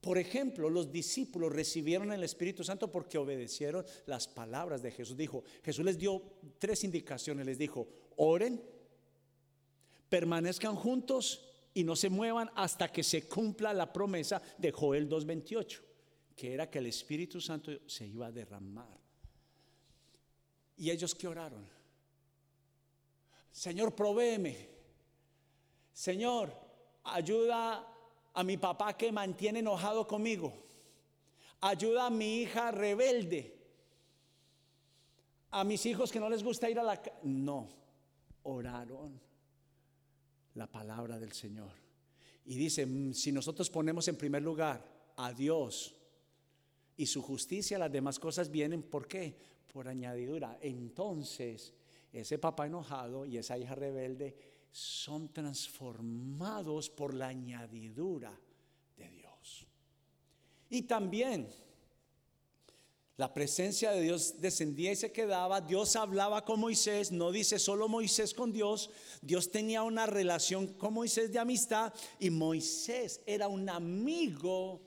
Por 0.00 0.18
ejemplo, 0.18 0.68
los 0.68 0.90
discípulos 0.90 1.52
recibieron 1.52 2.10
el 2.10 2.24
Espíritu 2.24 2.64
Santo 2.64 2.90
porque 2.90 3.18
obedecieron 3.18 3.86
las 4.06 4.26
palabras 4.26 4.82
de 4.82 4.90
Jesús. 4.90 5.16
Dijo, 5.16 5.44
Jesús 5.62 5.84
les 5.84 5.96
dio 5.96 6.20
tres 6.58 6.82
indicaciones, 6.82 7.46
les 7.46 7.58
dijo, 7.58 7.86
oren, 8.16 8.60
permanezcan 10.08 10.74
juntos 10.74 11.46
y 11.72 11.84
no 11.84 11.94
se 11.94 12.10
muevan 12.10 12.50
hasta 12.56 12.90
que 12.90 13.04
se 13.04 13.28
cumpla 13.28 13.72
la 13.72 13.92
promesa 13.92 14.42
de 14.58 14.72
Joel 14.72 15.08
2.28, 15.08 15.80
que 16.34 16.52
era 16.52 16.68
que 16.68 16.80
el 16.80 16.86
Espíritu 16.86 17.40
Santo 17.40 17.70
se 17.86 18.08
iba 18.08 18.26
a 18.26 18.32
derramar 18.32 19.05
¿Y 20.76 20.90
ellos 20.90 21.14
que 21.14 21.26
oraron? 21.26 21.66
Señor, 23.50 23.94
provéeme. 23.94 24.68
Señor, 25.92 26.52
ayuda 27.04 27.86
a 28.34 28.44
mi 28.44 28.58
papá 28.58 28.96
que 28.96 29.10
mantiene 29.10 29.60
enojado 29.60 30.06
conmigo. 30.06 30.52
Ayuda 31.62 32.06
a 32.06 32.10
mi 32.10 32.42
hija 32.42 32.70
rebelde. 32.70 33.56
A 35.50 35.64
mis 35.64 35.86
hijos 35.86 36.12
que 36.12 36.20
no 36.20 36.28
les 36.28 36.42
gusta 36.42 36.68
ir 36.68 36.78
a 36.78 36.82
la... 36.82 37.00
No, 37.22 37.68
oraron 38.42 39.18
la 40.54 40.66
palabra 40.66 41.18
del 41.18 41.32
Señor. 41.32 41.72
Y 42.44 42.56
dice, 42.56 42.86
si 43.14 43.32
nosotros 43.32 43.70
ponemos 43.70 44.06
en 44.08 44.16
primer 44.16 44.42
lugar 44.42 44.84
a 45.16 45.32
Dios 45.32 45.94
y 46.96 47.06
su 47.06 47.22
justicia, 47.22 47.78
las 47.78 47.90
demás 47.90 48.18
cosas 48.18 48.50
vienen. 48.50 48.82
¿Por 48.82 49.08
qué? 49.08 49.36
Por 49.76 49.88
añadidura. 49.88 50.58
Entonces 50.62 51.74
ese 52.10 52.38
papá 52.38 52.66
enojado 52.66 53.26
y 53.26 53.36
esa 53.36 53.58
hija 53.58 53.74
rebelde 53.74 54.34
son 54.72 55.30
transformados 55.34 56.88
por 56.88 57.12
la 57.12 57.28
añadidura 57.28 58.32
de 58.96 59.10
Dios. 59.10 59.66
Y 60.70 60.80
también 60.84 61.46
la 63.18 63.34
presencia 63.34 63.90
de 63.90 64.00
Dios 64.00 64.40
descendía 64.40 64.92
y 64.92 64.96
se 64.96 65.12
quedaba. 65.12 65.60
Dios 65.60 65.94
hablaba 65.94 66.42
con 66.42 66.58
Moisés. 66.58 67.12
No 67.12 67.30
dice 67.30 67.58
solo 67.58 67.86
Moisés 67.86 68.32
con 68.32 68.54
Dios. 68.54 68.88
Dios 69.20 69.50
tenía 69.50 69.82
una 69.82 70.06
relación 70.06 70.68
con 70.68 70.94
Moisés 70.94 71.30
de 71.30 71.38
amistad. 71.38 71.92
Y 72.18 72.30
Moisés 72.30 73.20
era 73.26 73.46
un 73.46 73.68
amigo 73.68 74.80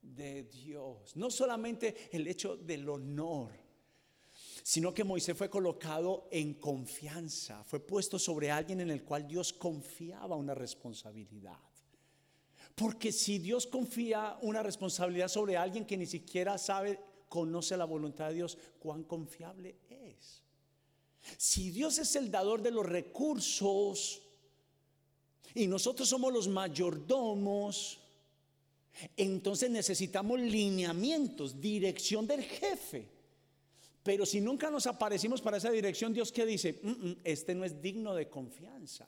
de 0.00 0.44
Dios. 0.44 1.16
No 1.16 1.32
solamente 1.32 2.08
el 2.12 2.28
hecho 2.28 2.56
del 2.56 2.88
honor, 2.88 3.65
sino 4.66 4.92
que 4.92 5.04
Moisés 5.04 5.38
fue 5.38 5.48
colocado 5.48 6.26
en 6.28 6.54
confianza. 6.54 7.62
Fue 7.62 7.78
puesto 7.78 8.18
sobre 8.18 8.50
alguien 8.50 8.80
en 8.80 8.90
el 8.90 9.04
cual 9.04 9.28
Dios 9.28 9.52
confiaba 9.52 10.34
una 10.34 10.56
responsabilidad. 10.56 11.60
Porque 12.74 13.12
si 13.12 13.38
Dios 13.38 13.68
confía 13.68 14.36
una 14.42 14.64
responsabilidad 14.64 15.28
sobre 15.28 15.56
alguien 15.56 15.86
que 15.86 15.96
ni 15.96 16.04
siquiera 16.04 16.58
sabe 16.58 16.98
conoce 17.28 17.76
la 17.76 17.84
voluntad 17.84 18.30
de 18.30 18.34
Dios, 18.34 18.58
cuán 18.80 19.04
confiable 19.04 19.76
es. 19.88 20.42
Si 21.36 21.70
Dios 21.70 21.98
es 21.98 22.16
el 22.16 22.28
dador 22.28 22.60
de 22.60 22.72
los 22.72 22.84
recursos 22.84 24.20
y 25.54 25.68
nosotros 25.68 26.08
somos 26.08 26.32
los 26.32 26.48
mayordomos, 26.48 28.00
entonces 29.16 29.70
necesitamos 29.70 30.40
lineamientos, 30.40 31.60
dirección 31.60 32.26
del 32.26 32.42
jefe. 32.42 33.14
Pero 34.06 34.24
si 34.24 34.40
nunca 34.40 34.70
nos 34.70 34.86
aparecimos 34.86 35.42
para 35.42 35.56
esa 35.56 35.68
dirección, 35.68 36.12
Dios 36.12 36.30
que 36.30 36.46
dice, 36.46 36.78
mm, 36.80 36.90
mm, 36.90 37.16
este 37.24 37.56
no 37.56 37.64
es 37.64 37.82
digno 37.82 38.14
de 38.14 38.28
confianza. 38.28 39.04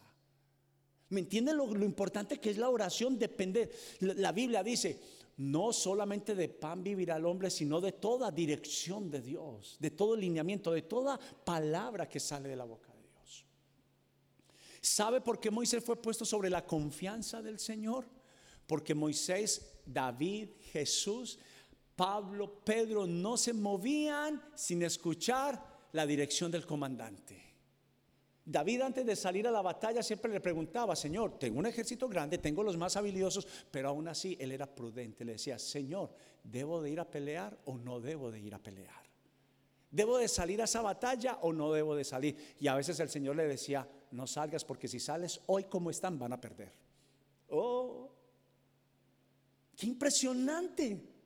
¿Me 1.11 1.21
entienden 1.21 1.57
lo, 1.57 1.73
importante 1.85 2.41
que 2.41 2.51
es 2.51 2.59
la 2.59 2.69
oración? 2.69 3.17
Depende. 3.17 3.71
La 4.01 4.33
Biblia 4.33 4.65
dice, 4.65 5.01
no 5.37 5.73
solamente 5.73 6.35
de 6.35 6.49
pan 6.49 6.83
vivirá 6.83 7.15
el 7.15 7.27
hombre, 7.27 7.49
sino 7.49 7.81
de 7.81 7.93
toda 7.93 8.33
dirección 8.33 9.09
de 9.09 9.21
Dios, 9.21 9.77
de 9.79 9.93
todo 9.93 10.17
lineamiento, 10.17 10.73
de 10.73 10.83
toda 10.83 11.17
palabra 11.45 12.09
que 12.09 12.19
sale 12.19 12.49
de 12.49 12.57
la 12.57 12.65
boca 12.65 12.93
de 12.93 13.03
Dios. 13.03 13.45
¿Sabe 14.81 15.21
por 15.21 15.39
qué 15.39 15.53
Moisés 15.53 15.85
fue 15.85 16.03
puesto 16.03 16.25
sobre 16.25 16.51
la 16.51 16.67
confianza 16.67 17.41
del 17.41 17.61
Señor? 17.61 18.05
Porque 18.67 18.97
Moisés, 18.97 19.79
David, 19.87 20.49
Jesús, 20.73 21.39
Pablo, 21.99 22.61
Pedro 22.63 23.09
no 23.09 23.37
se 23.37 23.53
movían 23.53 24.41
sin 24.55 24.83
escuchar 24.85 25.89
la 25.91 26.07
dirección 26.07 26.49
del 26.49 26.65
comandante. 26.65 27.43
David 28.45 28.83
antes 28.83 29.05
de 29.05 29.17
salir 29.17 29.49
a 29.49 29.51
la 29.51 29.63
batalla 29.63 30.01
siempre 30.01 30.31
le 30.33 30.41
preguntaba, 30.41 30.95
Señor, 30.95 31.41
tengo 31.41 31.59
un 31.59 31.67
ejército 31.67 32.09
grande, 32.09 32.39
tengo 32.39 32.63
los 32.63 32.77
más 32.77 32.97
habilidosos, 32.97 33.49
pero 33.73 33.89
aún 33.89 34.07
así 34.07 34.37
él 34.39 34.53
era 34.53 34.73
prudente. 34.73 35.25
Le 35.25 35.33
decía, 35.33 35.59
Señor, 35.59 36.15
¿debo 36.45 36.81
de 36.81 36.91
ir 36.91 37.01
a 37.01 37.11
pelear 37.11 37.59
o 37.65 37.77
no 37.77 37.99
debo 37.99 38.31
de 38.31 38.39
ir 38.39 38.55
a 38.55 38.61
pelear? 38.61 39.03
¿Debo 39.91 40.19
de 40.19 40.29
salir 40.29 40.61
a 40.61 40.67
esa 40.67 40.83
batalla 40.83 41.39
o 41.43 41.53
no 41.53 41.73
debo 41.73 41.97
de 41.97 42.05
salir? 42.05 42.55
Y 42.61 42.69
a 42.69 42.77
veces 42.77 43.01
el 43.01 43.09
Señor 43.09 43.35
le 43.35 43.49
decía, 43.49 43.89
no 44.13 44.29
salgas 44.29 44.65
porque 44.65 44.87
si 44.87 45.01
sales 45.01 45.41
hoy 45.47 45.65
como 45.65 45.91
están 45.91 46.17
van 46.17 46.33
a 46.33 46.41
perder. 46.41 46.73
Oh, 47.49 48.09
qué 49.75 49.87
impresionante 49.87 51.18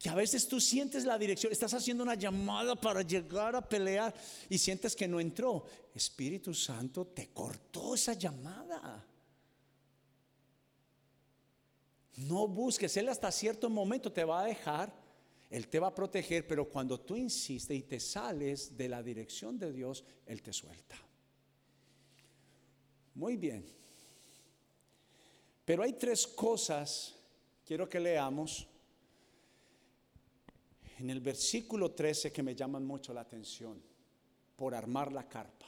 que 0.00 0.08
a 0.08 0.14
veces 0.14 0.48
tú 0.48 0.58
sientes 0.58 1.04
la 1.04 1.18
dirección, 1.18 1.52
estás 1.52 1.74
haciendo 1.74 2.02
una 2.02 2.14
llamada 2.14 2.74
para 2.74 3.02
llegar 3.02 3.54
a 3.54 3.60
pelear 3.60 4.14
y 4.48 4.56
sientes 4.56 4.96
que 4.96 5.06
no 5.06 5.20
entró. 5.20 5.66
Espíritu 5.94 6.54
Santo 6.54 7.08
te 7.08 7.28
cortó 7.28 7.94
esa 7.94 8.14
llamada. 8.14 9.06
No 12.16 12.48
busques, 12.48 12.96
Él 12.96 13.10
hasta 13.10 13.30
cierto 13.30 13.68
momento 13.68 14.10
te 14.10 14.24
va 14.24 14.40
a 14.40 14.46
dejar, 14.46 14.90
Él 15.50 15.68
te 15.68 15.78
va 15.78 15.88
a 15.88 15.94
proteger, 15.94 16.46
pero 16.46 16.66
cuando 16.66 16.98
tú 16.98 17.14
insistes 17.14 17.76
y 17.76 17.82
te 17.82 18.00
sales 18.00 18.78
de 18.78 18.88
la 18.88 19.02
dirección 19.02 19.58
de 19.58 19.70
Dios, 19.70 20.02
Él 20.24 20.40
te 20.40 20.54
suelta. 20.54 20.96
Muy 23.16 23.36
bien. 23.36 23.66
Pero 25.66 25.82
hay 25.82 25.92
tres 25.92 26.26
cosas, 26.26 27.14
quiero 27.66 27.86
que 27.86 28.00
leamos 28.00 28.66
en 31.00 31.08
el 31.08 31.20
versículo 31.20 31.92
13 31.92 32.30
que 32.30 32.42
me 32.42 32.54
llaman 32.54 32.84
mucho 32.84 33.14
la 33.14 33.22
atención, 33.22 33.82
por 34.54 34.74
armar 34.74 35.10
la 35.12 35.26
carpa. 35.26 35.66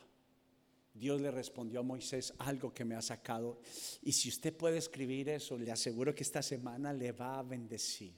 Dios 0.92 1.22
le 1.22 1.30
respondió 1.30 1.80
a 1.80 1.82
Moisés 1.82 2.34
algo 2.38 2.74
que 2.74 2.84
me 2.84 2.94
ha 2.94 3.00
sacado. 3.00 3.58
Y 4.02 4.12
si 4.12 4.28
usted 4.28 4.54
puede 4.54 4.76
escribir 4.76 5.30
eso, 5.30 5.56
le 5.56 5.72
aseguro 5.72 6.14
que 6.14 6.22
esta 6.22 6.42
semana 6.42 6.92
le 6.92 7.12
va 7.12 7.38
a 7.38 7.42
bendecir. 7.42 8.14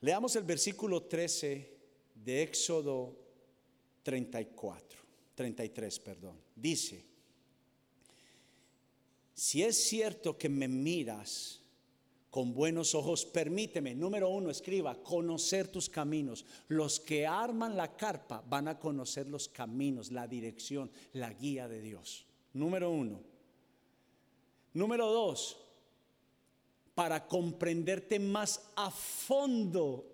Leamos 0.00 0.34
el 0.36 0.44
versículo 0.44 1.02
13 1.02 1.78
de 2.14 2.42
Éxodo 2.42 3.14
34, 4.02 4.98
33, 5.34 6.00
perdón. 6.00 6.40
Dice, 6.56 7.04
si 9.34 9.62
es 9.62 9.76
cierto 9.76 10.38
que 10.38 10.48
me 10.48 10.66
miras, 10.66 11.59
con 12.30 12.54
buenos 12.54 12.94
ojos. 12.94 13.24
Permíteme, 13.24 13.94
número 13.94 14.28
uno, 14.28 14.50
escriba, 14.50 15.02
conocer 15.02 15.68
tus 15.68 15.88
caminos. 15.88 16.46
Los 16.68 17.00
que 17.00 17.26
arman 17.26 17.76
la 17.76 17.96
carpa 17.96 18.42
van 18.48 18.68
a 18.68 18.78
conocer 18.78 19.26
los 19.26 19.48
caminos, 19.48 20.12
la 20.12 20.26
dirección, 20.26 20.90
la 21.12 21.32
guía 21.32 21.68
de 21.68 21.82
Dios. 21.82 22.26
Número 22.52 22.90
uno. 22.90 23.20
Número 24.72 25.10
dos, 25.10 25.56
para 26.94 27.26
comprenderte 27.26 28.20
más 28.20 28.70
a 28.76 28.90
fondo. 28.90 30.06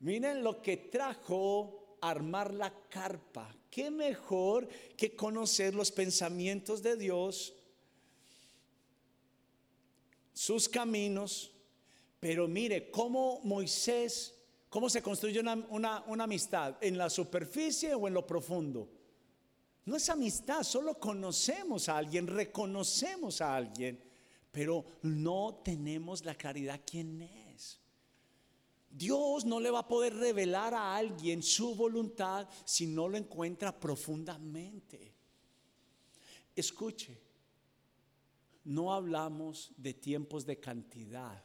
Miren 0.00 0.42
lo 0.42 0.60
que 0.62 0.76
trajo 0.76 1.98
armar 2.00 2.52
la 2.54 2.72
carpa. 2.88 3.54
¿Qué 3.70 3.90
mejor 3.90 4.66
que 4.96 5.14
conocer 5.14 5.74
los 5.74 5.92
pensamientos 5.92 6.82
de 6.82 6.96
Dios? 6.96 7.54
Sus 10.40 10.70
caminos, 10.70 11.52
pero 12.18 12.48
mire 12.48 12.90
cómo 12.90 13.40
Moisés, 13.44 14.34
cómo 14.70 14.88
se 14.88 15.02
construye 15.02 15.38
una, 15.38 16.04
amistad, 16.18 16.78
en 16.80 16.96
la 16.96 17.10
superficie 17.10 17.94
o 17.94 18.08
en 18.08 18.14
lo 18.14 18.26
profundo. 18.26 18.88
No 19.84 19.96
es 19.96 20.08
amistad, 20.08 20.62
solo 20.62 20.98
conocemos 20.98 21.90
a 21.90 21.98
alguien, 21.98 22.26
reconocemos 22.26 23.42
a 23.42 23.54
alguien, 23.54 24.02
pero 24.50 24.82
no 25.02 25.60
tenemos 25.62 26.24
la 26.24 26.34
claridad 26.34 26.80
quién 26.90 27.20
es. 27.20 27.78
Dios 28.90 29.44
no 29.44 29.60
le 29.60 29.70
va 29.70 29.80
a 29.80 29.88
poder 29.88 30.14
revelar 30.14 30.72
a 30.72 30.96
alguien 30.96 31.42
su 31.42 31.74
voluntad 31.74 32.48
si 32.64 32.86
no 32.86 33.08
lo 33.08 33.18
encuentra 33.18 33.78
profundamente. 33.78 35.12
Escuche, 36.56 37.29
no 38.70 38.94
hablamos 38.94 39.72
de 39.76 39.94
tiempos 39.94 40.46
de 40.46 40.60
cantidad, 40.60 41.42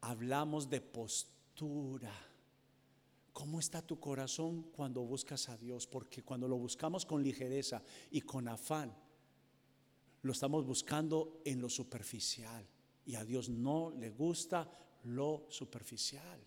hablamos 0.00 0.70
de 0.70 0.80
postura. 0.80 2.14
¿Cómo 3.32 3.58
está 3.58 3.82
tu 3.82 3.98
corazón 3.98 4.62
cuando 4.70 5.02
buscas 5.02 5.48
a 5.48 5.56
Dios? 5.56 5.88
Porque 5.88 6.22
cuando 6.22 6.46
lo 6.46 6.56
buscamos 6.56 7.04
con 7.04 7.20
ligereza 7.20 7.82
y 8.12 8.20
con 8.20 8.46
afán, 8.46 8.96
lo 10.22 10.30
estamos 10.30 10.64
buscando 10.64 11.42
en 11.44 11.60
lo 11.60 11.68
superficial. 11.68 12.64
Y 13.04 13.16
a 13.16 13.24
Dios 13.24 13.48
no 13.48 13.90
le 13.90 14.10
gusta 14.10 14.70
lo 15.02 15.46
superficial. 15.48 16.40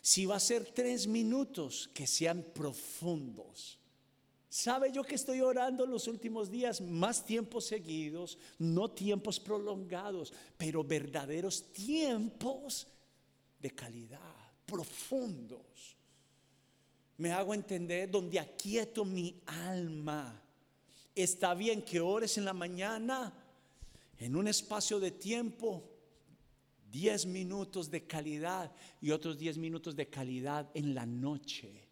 Si 0.00 0.26
va 0.26 0.36
a 0.36 0.40
ser 0.40 0.70
tres 0.70 1.08
minutos, 1.08 1.90
que 1.92 2.06
sean 2.06 2.44
profundos. 2.54 3.80
¿Sabe 4.48 4.90
yo 4.90 5.04
que 5.04 5.14
estoy 5.14 5.42
orando 5.42 5.84
los 5.84 6.08
últimos 6.08 6.50
días? 6.50 6.80
Más 6.80 7.24
tiempos 7.24 7.66
seguidos, 7.66 8.38
no 8.58 8.90
tiempos 8.90 9.38
prolongados, 9.38 10.32
pero 10.56 10.82
verdaderos 10.82 11.70
tiempos 11.72 12.86
de 13.60 13.70
calidad, 13.72 14.52
profundos. 14.64 15.96
Me 17.18 17.30
hago 17.32 17.52
entender 17.52 18.10
donde 18.10 18.38
aquieto 18.38 19.04
mi 19.04 19.38
alma. 19.44 20.42
Está 21.14 21.52
bien 21.52 21.82
que 21.82 22.00
ores 22.00 22.38
en 22.38 22.46
la 22.46 22.54
mañana, 22.54 23.34
en 24.16 24.34
un 24.34 24.48
espacio 24.48 24.98
de 24.98 25.10
tiempo, 25.10 25.84
10 26.90 27.26
minutos 27.26 27.90
de 27.90 28.06
calidad 28.06 28.72
y 29.02 29.10
otros 29.10 29.36
10 29.36 29.58
minutos 29.58 29.94
de 29.94 30.08
calidad 30.08 30.70
en 30.72 30.94
la 30.94 31.04
noche 31.04 31.87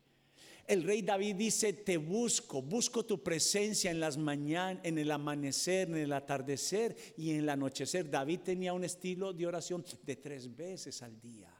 el 0.67 0.83
rey 0.83 1.03
David 1.03 1.37
dice, 1.37 1.73
te 1.73 1.97
busco, 1.97 2.61
busco 2.61 3.05
tu 3.05 3.23
presencia 3.23 3.91
en 3.91 4.01
las 4.01 4.17
mañanas, 4.17 4.85
en 4.85 4.99
el 4.99 5.11
amanecer, 5.11 5.89
en 5.89 5.97
el 5.97 6.13
atardecer 6.13 6.97
y 7.17 7.31
en 7.31 7.41
el 7.41 7.49
anochecer. 7.49 8.11
David 8.11 8.41
tenía 8.41 8.73
un 8.73 8.85
estilo 8.85 9.33
de 9.33 9.47
oración 9.47 9.85
de 10.03 10.17
tres 10.17 10.55
veces 10.55 11.03
al 11.03 11.21
día. 11.21 11.53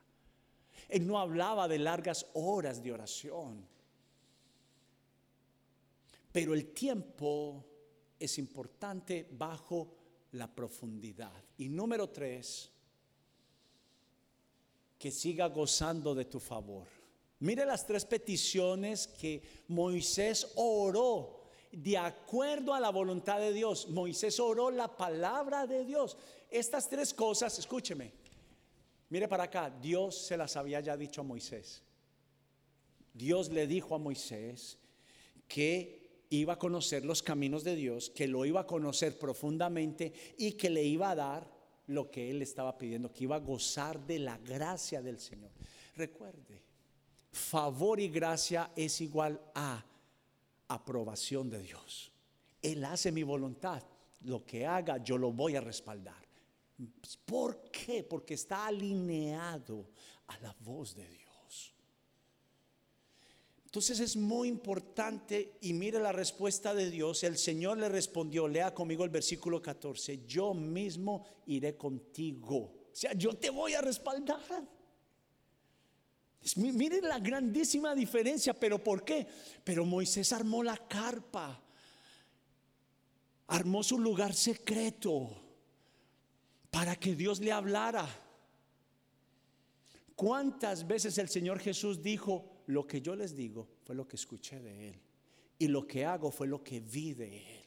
Él 0.89 1.07
no 1.07 1.19
hablaba 1.19 1.69
de 1.69 1.79
largas 1.79 2.27
horas 2.35 2.83
de 2.83 2.93
oración. 2.93 3.67
Pero 6.33 6.53
el 6.53 6.73
tiempo 6.73 7.65
es 8.19 8.39
importante 8.39 9.29
bajo 9.33 9.95
la 10.33 10.53
profundidad. 10.53 11.33
Y 11.59 11.69
número 11.69 12.11
tres, 12.11 12.71
que 14.99 15.11
siga 15.11 15.47
gozando 15.49 16.15
de 16.15 16.25
tu 16.25 16.41
favor. 16.41 16.87
Mire 17.41 17.67
las 17.67 17.87
tres 17.87 18.05
peticiones 18.05 19.07
que 19.07 19.43
Moisés 19.69 20.53
oró 20.57 21.45
de 21.71 21.99
acuerdo 21.99 22.73
a 22.73 22.81
la 22.81 22.91
voluntad 22.91 23.39
de 23.39 23.53
Dios. 23.53 23.89
Moisés 23.89 24.41
oró 24.41 24.71
la 24.71 24.97
palabra 24.97 25.67
de 25.67 25.85
Dios. 25.85 26.17
Estas 26.51 26.89
tres 26.89 27.13
cosas, 27.13 27.59
escúcheme, 27.59 28.13
mire 29.11 29.29
para 29.29 29.45
acá, 29.45 29.71
Dios 29.71 30.17
se 30.17 30.37
las 30.37 30.57
había 30.57 30.81
ya 30.81 30.97
dicho 30.97 31.21
a 31.21 31.25
Moisés. 31.25 31.83
Dios 33.13 33.51
le 33.51 33.67
dijo 33.67 33.95
a 33.95 33.99
Moisés 33.99 34.79
que 35.49 36.25
iba 36.31 36.55
a 36.55 36.59
conocer 36.59 37.05
los 37.05 37.23
caminos 37.23 37.65
de 37.65 37.77
Dios, 37.77 38.11
que 38.11 38.27
lo 38.27 38.45
iba 38.45 38.61
a 38.61 38.67
conocer 38.67 39.19
profundamente 39.19 40.13
y 40.39 40.53
que 40.53 40.71
le 40.71 40.83
iba 40.85 41.11
a 41.11 41.15
dar 41.15 41.57
lo 41.89 42.11
que 42.11 42.31
él 42.31 42.43
estaba 42.43 42.77
pidiendo, 42.77 43.13
que 43.13 43.25
iba 43.25 43.37
a 43.37 43.41
gozar 43.41 44.01
de 44.07 44.19
la 44.19 44.39
gracia 44.39 45.03
del 45.03 45.21
Señor. 45.21 45.51
Recuerde, 45.95 46.63
favor 47.37 48.01
y 48.01 48.09
gracia 48.09 48.73
es 48.75 49.01
igual 49.01 49.41
a 49.55 49.85
aprobación 50.69 51.49
de 51.51 51.63
Dios. 51.63 52.11
Él 52.63 52.85
hace 52.85 53.13
mi 53.13 53.23
voluntad, 53.23 53.83
lo 54.23 54.45
que 54.45 54.67
haga 54.67 54.99
yo 54.99 55.19
lo 55.19 55.33
voy 55.33 55.55
a 55.55 55.61
respaldar. 55.61 56.27
¿Por 57.25 57.71
qué? 57.71 58.03
Porque 58.03 58.35
está 58.35 58.67
alineado 58.67 59.87
a 60.27 60.39
la 60.39 60.57
voz 60.61 60.95
de 60.95 61.09
Dios. 61.09 61.75
Entonces 63.67 64.01
es 64.01 64.17
muy 64.17 64.49
importante 64.49 65.59
y 65.61 65.75
mire 65.75 66.01
la 66.01 66.13
respuesta 66.13 66.75
de 66.75 66.91
Dios. 66.91 67.23
El 67.23 67.37
Señor 67.37 67.79
le 67.79 67.91
respondió, 67.91 68.49
lea 68.49 68.73
conmigo 68.73 69.05
el 69.05 69.11
versículo 69.11 69.61
14, 69.61 70.25
yo 70.27 70.55
mismo 70.55 71.25
iré 71.47 71.77
contigo. 71.77 72.57
O 72.57 72.95
sea, 72.95 73.13
yo 73.13 73.35
te 73.35 73.51
voy 73.51 73.75
a 73.75 73.83
respaldar. 73.83 74.41
Mire 76.55 77.01
la 77.01 77.19
grandísima 77.19 77.95
diferencia, 77.95 78.55
pero 78.55 78.83
¿por 78.83 79.05
qué? 79.05 79.27
Pero 79.65 79.85
Moisés 79.85 80.33
armó 80.33 80.63
la 80.63 80.77
carpa, 80.77 81.61
armó 83.49 83.83
su 83.83 83.99
lugar 83.99 84.33
secreto 84.35 85.43
para 86.71 86.95
que 86.97 87.15
Dios 87.17 87.41
le 87.41 87.51
hablara. 87.51 88.07
¿Cuántas 90.15 90.87
veces 90.87 91.19
el 91.19 91.29
Señor 91.29 91.59
Jesús 91.59 92.03
dijo, 92.03 92.57
lo 92.67 92.87
que 92.87 93.01
yo 93.01 93.15
les 93.15 93.35
digo 93.35 93.69
fue 93.85 93.95
lo 93.95 94.07
que 94.07 94.17
escuché 94.17 94.61
de 94.61 94.89
Él 94.89 95.01
y 95.59 95.69
lo 95.69 95.87
que 95.87 96.05
hago 96.05 96.31
fue 96.31 96.47
lo 96.47 96.63
que 96.63 96.81
vi 96.81 97.15
de 97.15 97.39
Él. 97.39 97.63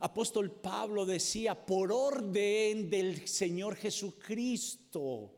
Apóstol 0.00 0.50
Pablo 0.50 1.06
decía, 1.06 1.54
por 1.54 1.90
orden 1.90 2.90
del 2.90 3.26
Señor 3.26 3.76
Jesucristo. 3.76 5.32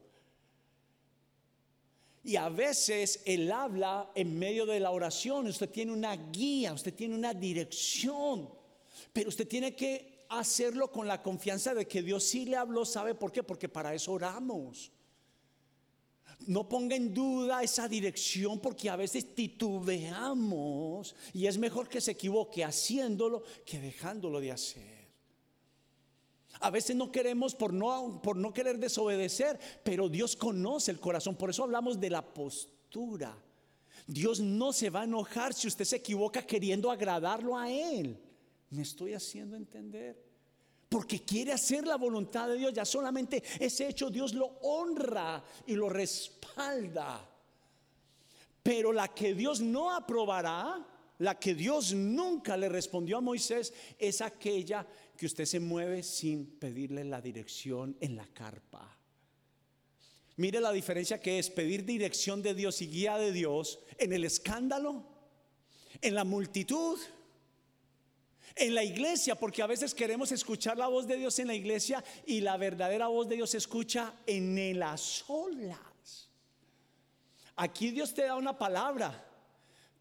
Y 2.28 2.36
a 2.36 2.50
veces 2.50 3.22
Él 3.24 3.50
habla 3.50 4.10
en 4.14 4.38
medio 4.38 4.66
de 4.66 4.78
la 4.80 4.90
oración, 4.90 5.46
usted 5.46 5.70
tiene 5.70 5.94
una 5.94 6.14
guía, 6.14 6.74
usted 6.74 6.92
tiene 6.92 7.14
una 7.14 7.32
dirección, 7.32 8.50
pero 9.14 9.30
usted 9.30 9.48
tiene 9.48 9.74
que 9.74 10.26
hacerlo 10.28 10.92
con 10.92 11.06
la 11.06 11.22
confianza 11.22 11.72
de 11.72 11.88
que 11.88 12.02
Dios 12.02 12.24
sí 12.24 12.44
le 12.44 12.56
habló, 12.56 12.84
¿sabe 12.84 13.14
por 13.14 13.32
qué? 13.32 13.42
Porque 13.42 13.70
para 13.70 13.94
eso 13.94 14.12
oramos 14.12 14.92
no 16.46 16.68
ponga 16.68 16.96
en 16.96 17.14
duda 17.14 17.62
esa 17.62 17.88
dirección 17.88 18.60
porque 18.60 18.90
a 18.90 18.96
veces 18.96 19.34
titubeamos 19.34 21.16
y 21.32 21.46
es 21.46 21.56
mejor 21.58 21.88
que 21.88 22.00
se 22.00 22.12
equivoque 22.12 22.62
haciéndolo 22.62 23.42
que 23.64 23.80
dejándolo 23.80 24.38
de 24.38 24.52
hacer. 24.52 24.97
A 26.60 26.70
veces 26.70 26.96
no 26.96 27.12
queremos 27.12 27.54
por 27.54 27.72
no, 27.72 28.52
querer 28.52 28.78
desobedecer, 28.78 29.58
pero 29.84 30.08
Dios 30.08 30.36
conoce 30.36 30.90
el 30.90 31.00
corazón. 31.00 31.36
Por 31.36 31.50
eso 31.50 31.64
hablamos 31.64 32.00
de 32.00 32.10
la 32.10 32.22
postura. 32.22 33.36
Dios 34.06 34.40
no 34.40 34.72
se 34.72 34.90
va 34.90 35.02
a 35.02 35.04
enojar 35.04 35.52
si 35.54 35.68
usted 35.68 35.84
se 35.84 35.96
equivoca 35.96 36.42
queriendo 36.46 36.90
agradarlo 36.90 37.56
a 37.56 37.70
Él. 37.70 38.18
¿Me 38.70 38.82
estoy 38.82 39.14
haciendo 39.14 39.56
entender? 39.56 40.28
porque 40.88 41.22
quiere 41.22 41.52
hacer 41.52 41.86
la 41.86 41.96
voluntad 41.96 42.48
de 42.48 42.56
Dios. 42.56 42.72
Ya 42.72 42.84
solamente 42.84 43.42
ese 43.60 43.88
hecho 43.88 44.10
Dios 44.10 44.34
lo 44.34 44.46
honra 44.62 45.44
y 45.66 45.74
lo 45.74 45.88
respalda. 45.88 47.28
Pero 48.62 48.92
la 48.92 49.08
que 49.08 49.34
Dios 49.34 49.60
no 49.60 49.94
aprobará, 49.94 50.84
la 51.18 51.38
que 51.38 51.54
Dios 51.54 51.92
nunca 51.92 52.56
le 52.56 52.68
respondió 52.68 53.18
a 53.18 53.20
Moisés, 53.20 53.72
es 53.98 54.20
aquella 54.20 54.86
que 55.18 55.26
usted 55.26 55.44
se 55.44 55.60
mueve 55.60 56.02
sin 56.02 56.46
pedirle 56.46 57.04
la 57.04 57.20
dirección 57.20 57.94
en 58.00 58.16
la 58.16 58.26
carpa. 58.28 58.96
Mire 60.36 60.60
la 60.60 60.72
diferencia 60.72 61.20
que 61.20 61.38
es 61.38 61.50
pedir 61.50 61.84
dirección 61.84 62.40
de 62.40 62.54
Dios 62.54 62.80
y 62.80 62.86
guía 62.86 63.18
de 63.18 63.32
Dios 63.32 63.80
en 63.98 64.14
el 64.14 64.24
escándalo, 64.24 65.04
en 66.00 66.14
la 66.14 66.24
multitud 66.24 66.98
en 68.58 68.74
la 68.74 68.82
iglesia, 68.82 69.36
porque 69.36 69.62
a 69.62 69.66
veces 69.66 69.94
queremos 69.94 70.32
escuchar 70.32 70.76
la 70.76 70.88
voz 70.88 71.06
de 71.06 71.16
Dios 71.16 71.38
en 71.38 71.46
la 71.46 71.54
iglesia 71.54 72.02
y 72.26 72.40
la 72.40 72.56
verdadera 72.56 73.06
voz 73.06 73.28
de 73.28 73.36
Dios 73.36 73.50
se 73.50 73.58
escucha 73.58 74.14
en 74.26 74.78
las 74.78 75.24
olas. 75.28 76.28
Aquí 77.56 77.90
Dios 77.90 78.14
te 78.14 78.22
da 78.22 78.36
una 78.36 78.56
palabra, 78.56 79.24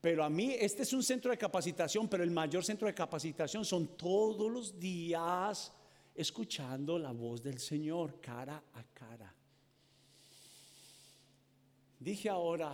pero 0.07 0.23
a 0.23 0.29
mí 0.29 0.55
este 0.57 0.83
es 0.83 0.93
un 0.93 1.03
centro 1.03 1.31
de 1.31 1.37
capacitación, 1.37 2.07
pero 2.07 2.23
el 2.23 2.31
mayor 2.31 2.63
centro 2.63 2.87
de 2.87 2.93
capacitación 2.93 3.65
son 3.65 3.97
todos 3.97 4.49
los 4.49 4.79
días 4.79 5.73
escuchando 6.15 6.97
la 6.97 7.11
voz 7.11 7.43
del 7.43 7.59
Señor 7.59 8.21
cara 8.21 8.63
a 8.73 8.83
cara. 8.83 9.35
Dije 11.99 12.29
ahora 12.29 12.73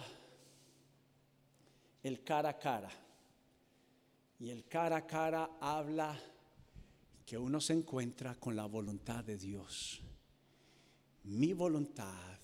el 2.03 2.23
cara 2.23 2.49
a 2.49 2.59
cara. 2.59 2.91
Y 4.39 4.51
el 4.51 4.67
cara 4.67 4.97
a 4.97 5.07
cara 5.07 5.57
habla 5.59 6.15
que 7.25 7.35
uno 7.35 7.59
se 7.59 7.73
encuentra 7.73 8.35
con 8.35 8.55
la 8.55 8.67
voluntad 8.67 9.23
de 9.23 9.39
Dios. 9.39 10.03
Mi 11.23 11.53
voluntad 11.53 12.37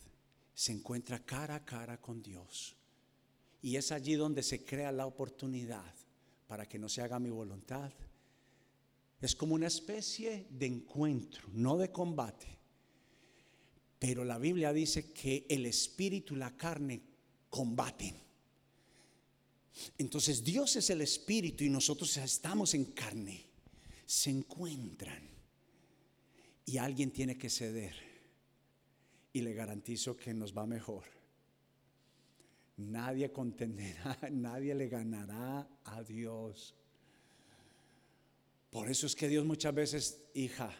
se 0.51 0.71
encuentra 0.71 1.19
cara 1.19 1.53
a 1.53 1.63
cara 1.63 2.01
con 2.01 2.23
Dios. 2.23 2.78
Y 3.61 3.75
es 3.75 3.91
allí 3.91 4.13
donde 4.13 4.43
se 4.43 4.63
crea 4.63 4.91
la 4.91 5.05
oportunidad 5.05 5.93
para 6.47 6.67
que 6.67 6.79
no 6.79 6.89
se 6.89 7.01
haga 7.01 7.19
mi 7.19 7.29
voluntad. 7.29 7.91
Es 9.21 9.35
como 9.35 9.55
una 9.55 9.67
especie 9.67 10.47
de 10.49 10.65
encuentro, 10.65 11.47
no 11.51 11.77
de 11.77 11.91
combate. 11.91 12.47
Pero 13.99 14.23
la 14.23 14.37
Biblia 14.37 14.71
dice 14.71 15.11
que 15.11 15.45
el 15.49 15.65
espíritu 15.65 16.35
y 16.35 16.37
la 16.37 16.55
carne 16.55 17.01
combaten. 17.49 18.29
Entonces 19.97 20.43
Dios 20.43 20.75
es 20.75 20.89
el 20.89 21.01
Espíritu 21.01 21.63
y 21.63 21.69
nosotros 21.69 22.15
estamos 22.17 22.73
en 22.73 22.85
carne. 22.85 23.45
Se 24.05 24.29
encuentran. 24.29 25.29
Y 26.65 26.77
alguien 26.77 27.11
tiene 27.11 27.37
que 27.37 27.49
ceder. 27.49 27.95
Y 29.33 29.41
le 29.41 29.53
garantizo 29.53 30.17
que 30.17 30.33
nos 30.33 30.55
va 30.55 30.65
mejor. 30.65 31.18
Nadie 32.79 33.31
contenderá, 33.31 34.17
nadie 34.31 34.73
le 34.73 34.87
ganará 34.87 35.67
a 35.83 36.03
Dios. 36.03 36.75
Por 38.69 38.89
eso 38.89 39.05
es 39.05 39.15
que 39.15 39.27
Dios 39.27 39.45
muchas 39.45 39.73
veces, 39.73 40.21
hija, 40.33 40.73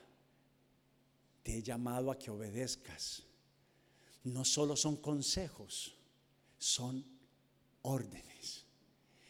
te 1.43 1.57
he 1.57 1.63
llamado 1.63 2.11
a 2.11 2.17
que 2.17 2.31
obedezcas. 2.31 3.23
No 4.23 4.45
solo 4.45 4.75
son 4.75 4.97
consejos, 4.97 5.95
son 6.57 7.05
órdenes 7.81 8.29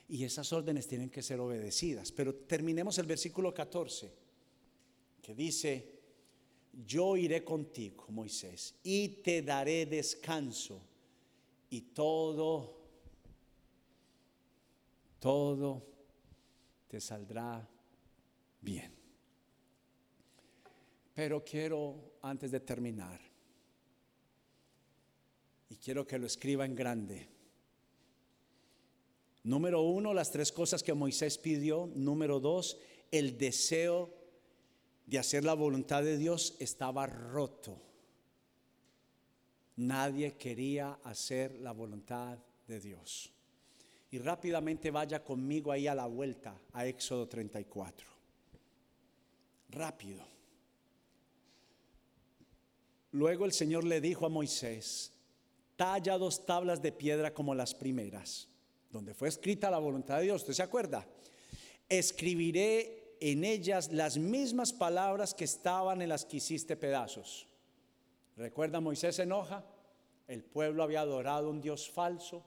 y 0.10 0.24
esas 0.24 0.52
órdenes 0.52 0.88
tienen 0.88 1.10
que 1.10 1.22
ser 1.22 1.40
obedecidas. 1.40 2.12
Pero 2.12 2.34
terminemos 2.34 2.98
el 2.98 3.06
versículo 3.06 3.54
14, 3.54 4.12
que 5.22 5.36
dice, 5.36 6.00
yo 6.86 7.16
iré 7.16 7.44
contigo, 7.44 8.06
Moisés, 8.10 8.76
y 8.84 9.22
te 9.24 9.44
daré 9.44 9.86
descanso, 9.86 10.82
y 11.70 11.82
todo, 11.82 12.78
todo 15.20 15.86
te 16.88 17.00
saldrá 17.00 17.68
bien. 18.62 18.94
Pero 21.14 21.44
quiero, 21.44 22.14
antes 22.22 22.52
de 22.52 22.60
terminar, 22.60 23.20
y 25.70 25.76
quiero 25.76 26.08
que 26.08 26.18
lo 26.18 26.26
escriba 26.26 26.66
en 26.66 26.76
grande, 26.76 27.30
Número 29.44 29.82
uno, 29.82 30.14
las 30.14 30.32
tres 30.32 30.52
cosas 30.52 30.84
que 30.84 30.94
Moisés 30.94 31.38
pidió. 31.38 31.90
Número 31.96 32.40
dos, 32.40 32.78
el 33.10 33.38
deseo 33.38 34.14
de 35.06 35.18
hacer 35.18 35.44
la 35.44 35.54
voluntad 35.54 36.04
de 36.04 36.18
Dios 36.18 36.56
estaba 36.60 37.08
roto. 37.08 37.82
Nadie 39.80 40.34
quería 40.34 41.00
hacer 41.06 41.58
la 41.62 41.72
voluntad 41.72 42.38
de 42.68 42.82
Dios. 42.82 43.32
Y 44.12 44.18
rápidamente 44.18 44.92
vaya 44.92 45.24
conmigo 45.24 45.72
ahí 45.72 45.88
a 45.88 45.96
la 45.96 46.06
vuelta 46.06 46.60
a 46.74 46.86
Éxodo 46.86 47.30
34. 47.30 48.06
Rápido. 49.70 50.26
Luego 53.12 53.46
el 53.46 53.54
Señor 53.54 53.86
le 53.86 54.02
dijo 54.02 54.26
a 54.26 54.30
Moisés, 54.30 55.14
talla 55.78 56.18
dos 56.18 56.46
tablas 56.46 56.82
de 56.82 56.92
piedra 56.92 57.34
como 57.34 57.56
las 57.56 57.74
primeras, 57.74 58.50
donde 58.92 59.14
fue 59.14 59.30
escrita 59.30 59.72
la 59.72 59.80
voluntad 59.80 60.18
de 60.18 60.24
Dios. 60.24 60.42
¿Usted 60.42 60.56
se 60.56 60.64
acuerda? 60.64 61.08
Escribiré 61.88 63.16
en 63.22 63.46
ellas 63.46 63.94
las 63.94 64.18
mismas 64.18 64.74
palabras 64.74 65.34
que 65.34 65.46
estaban 65.46 66.02
en 66.02 66.10
las 66.10 66.26
que 66.26 66.36
hiciste 66.36 66.76
pedazos. 66.76 67.49
¿Recuerda 68.40 68.80
Moisés 68.80 69.18
se 69.18 69.24
enoja? 69.24 69.66
El 70.26 70.46
pueblo 70.46 70.84
había 70.84 71.02
adorado 71.02 71.50
un 71.50 71.60
Dios 71.60 71.90
falso 71.90 72.42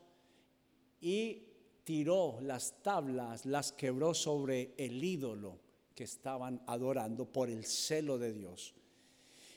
y 1.03 1.43
tiró 1.85 2.39
las 2.41 2.83
tablas, 2.83 3.45
las 3.45 3.73
quebró 3.73 4.15
sobre 4.15 4.73
el 4.79 5.05
ídolo 5.05 5.59
que 5.95 6.05
estaban 6.05 6.63
adorando 6.67 7.27
por 7.27 7.51
el 7.51 7.67
celo 7.67 8.17
de 8.17 8.33
Dios. 8.33 8.75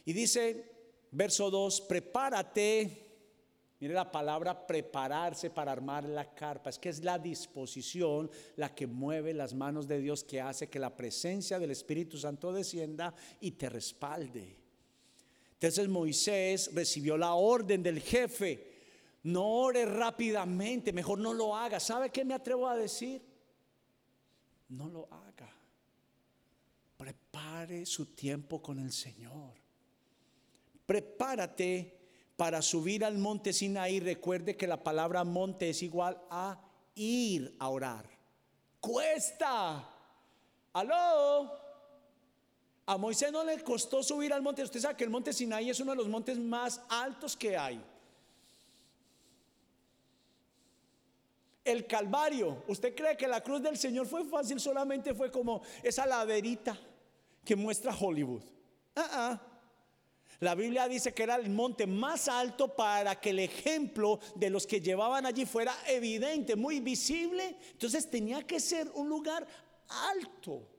Y 0.04 0.12
dice, 0.12 0.72
verso 1.12 1.50
2, 1.50 1.80
prepárate. 1.82 3.04
Mire 3.80 3.94
la 3.94 4.12
palabra 4.12 4.68
prepararse 4.68 5.52
para 5.52 5.72
armar 5.72 6.04
la 6.04 6.36
carpa. 6.36 6.70
Es 6.70 6.80
que 6.80 6.90
es 6.90 7.02
la 7.02 7.18
disposición 7.18 8.30
la 8.58 8.76
que 8.76 8.88
mueve 8.88 9.34
las 9.34 9.54
manos 9.54 9.88
de 9.88 10.00
Dios 10.00 10.26
que 10.26 10.42
hace 10.42 10.68
que 10.68 10.80
la 10.80 10.98
presencia 10.98 11.60
del 11.60 11.72
Espíritu 11.72 12.18
Santo 12.18 12.52
descienda 12.52 13.16
y 13.40 13.52
te 13.52 13.70
respalde. 13.70 14.65
Entonces 15.66 15.90
Moisés 15.90 16.70
recibió 16.76 17.18
la 17.18 17.34
orden 17.34 17.82
del 17.82 18.00
jefe. 18.00 18.72
No 19.24 19.44
ore 19.48 19.84
rápidamente, 19.84 20.94
mejor 20.94 21.18
no 21.18 21.34
lo 21.34 21.56
haga. 21.56 21.80
¿Sabe 21.80 22.12
qué 22.12 22.24
me 22.24 22.36
atrevo 22.36 22.68
a 22.68 22.78
decir? 22.78 23.20
No 24.70 24.88
lo 24.88 25.08
haga. 25.12 25.52
Prepare 26.96 27.84
su 27.88 28.14
tiempo 28.14 28.62
con 28.62 28.78
el 28.78 28.92
Señor. 28.92 29.56
Prepárate 30.86 31.98
para 32.38 32.62
subir 32.62 33.04
al 33.04 33.18
monte 33.18 33.52
Sinaí. 33.52 34.00
Recuerde 34.00 34.56
que 34.56 34.68
la 34.68 34.84
palabra 34.84 35.24
monte 35.24 35.72
es 35.72 35.82
igual 35.82 36.22
a 36.30 36.62
ir 36.94 37.56
a 37.58 37.70
orar. 37.70 38.08
Cuesta. 38.80 39.90
Aló. 40.74 41.65
A 42.88 42.98
Moisés 42.98 43.32
no 43.32 43.44
le 43.44 43.64
costó 43.64 44.04
subir 44.04 44.32
al 44.32 44.44
monte. 44.44 44.62
Usted 44.62 44.80
sabe 44.80 44.96
que 44.96 45.04
el 45.04 45.10
monte 45.10 45.34
Sinaí 45.34 45.70
es 45.70 45.80
uno 45.80 45.92
de 45.92 45.98
los 45.98 46.08
montes 46.08 46.38
más 46.38 46.82
altos 46.88 47.36
que 47.36 47.58
hay. 47.58 47.84
El 51.64 51.88
Calvario. 51.88 52.64
¿Usted 52.68 52.94
cree 52.96 53.18
que 53.18 53.28
la 53.28 53.42
cruz 53.42 53.64
del 53.64 53.76
Señor 53.76 54.06
fue 54.06 54.24
fácil? 54.26 54.60
Solamente 54.60 55.16
fue 55.16 55.32
como 55.32 55.64
esa 55.82 56.06
laderita 56.06 56.78
que 57.44 57.56
muestra 57.56 57.96
Hollywood. 57.96 58.44
Ah, 58.96 59.42
La 60.40 60.54
Biblia 60.54 60.88
dice 60.88 61.12
que 61.12 61.24
era 61.24 61.38
el 61.38 61.50
monte 61.50 61.88
más 61.88 62.28
alto 62.28 62.76
para 62.76 63.20
que 63.20 63.32
el 63.32 63.40
ejemplo 63.40 64.20
de 64.36 64.52
los 64.52 64.68
que 64.68 64.80
llevaban 64.80 65.26
allí 65.26 65.46
fuera 65.48 65.76
evidente, 65.88 66.56
muy 66.56 66.82
visible. 66.82 67.58
Entonces 67.72 68.10
tenía 68.12 68.46
que 68.46 68.60
ser 68.60 68.92
un 68.94 69.10
lugar 69.10 69.48
alto. 69.88 70.75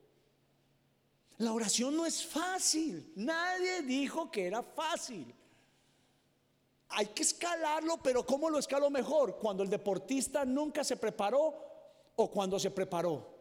La 1.39 1.53
oración 1.53 1.97
no 1.97 2.07
es 2.07 2.25
fácil. 2.25 3.13
Nadie 3.17 3.83
dijo 3.83 4.31
que 4.31 4.47
era 4.47 4.63
fácil. 4.63 5.35
Hay 6.89 7.07
que 7.07 7.23
escalarlo, 7.23 7.99
pero 8.03 8.25
¿cómo 8.25 8.49
lo 8.49 8.59
escalo 8.59 8.91
mejor? 8.91 9.37
Cuando 9.39 9.63
el 9.63 9.69
deportista 9.69 10.45
nunca 10.45 10.85
se 10.85 10.97
preparó 10.97 11.55
o 12.15 12.31
cuando 12.31 12.59
se 12.59 12.71
preparó. 12.71 13.35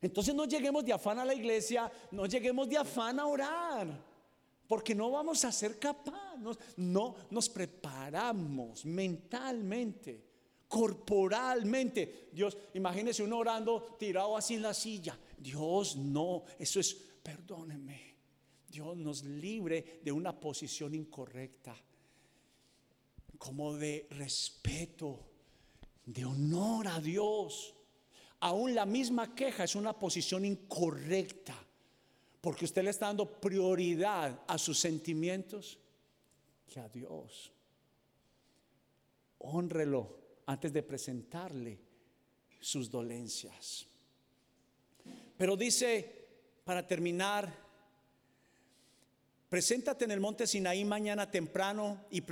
Entonces 0.00 0.34
no 0.34 0.44
lleguemos 0.44 0.84
de 0.84 0.92
afán 0.92 1.18
a 1.18 1.24
la 1.24 1.34
iglesia, 1.34 1.90
no 2.10 2.26
lleguemos 2.26 2.68
de 2.68 2.76
afán 2.76 3.18
a 3.18 3.26
orar, 3.26 3.88
porque 4.68 4.94
no 4.94 5.10
vamos 5.10 5.44
a 5.44 5.50
ser 5.50 5.78
capaces, 5.78 6.58
no 6.76 7.14
nos 7.30 7.48
preparamos 7.48 8.84
mentalmente, 8.84 10.22
corporalmente. 10.76 12.28
Dios, 12.30 12.58
imagínese 12.74 13.22
uno 13.22 13.38
orando 13.38 13.96
tirado 13.98 14.36
así 14.36 14.56
en 14.56 14.62
la 14.62 14.74
silla. 14.74 15.18
Dios 15.38 15.96
no, 15.96 16.44
eso 16.58 16.80
es, 16.80 16.92
perdóneme, 17.22 18.14
Dios 18.68 18.94
nos 18.98 19.24
libre 19.24 20.00
de 20.04 20.12
una 20.12 20.38
posición 20.38 20.94
incorrecta, 20.94 21.74
como 23.38 23.74
de 23.74 24.06
respeto, 24.10 25.20
de 26.04 26.26
honor 26.26 26.88
a 26.88 27.00
Dios. 27.00 27.74
Aún 28.40 28.74
la 28.74 28.84
misma 28.84 29.34
queja 29.34 29.64
es 29.64 29.76
una 29.76 29.98
posición 29.98 30.44
incorrecta, 30.44 31.54
porque 32.42 32.66
usted 32.66 32.84
le 32.84 32.90
está 32.90 33.06
dando 33.06 33.40
prioridad 33.40 34.42
a 34.46 34.58
sus 34.58 34.78
sentimientos 34.78 35.78
que 36.68 36.80
a 36.80 36.88
Dios. 36.90 37.50
Honrelo 39.38 40.25
antes 40.46 40.72
de 40.72 40.82
presentarle 40.82 41.78
sus 42.60 42.90
dolencias. 42.90 43.86
Pero 45.36 45.56
dice, 45.56 46.26
para 46.64 46.86
terminar, 46.86 47.52
preséntate 49.48 50.04
en 50.04 50.12
el 50.12 50.20
monte 50.20 50.46
Sinaí 50.46 50.84
mañana 50.84 51.30
temprano 51.30 52.06
y, 52.10 52.22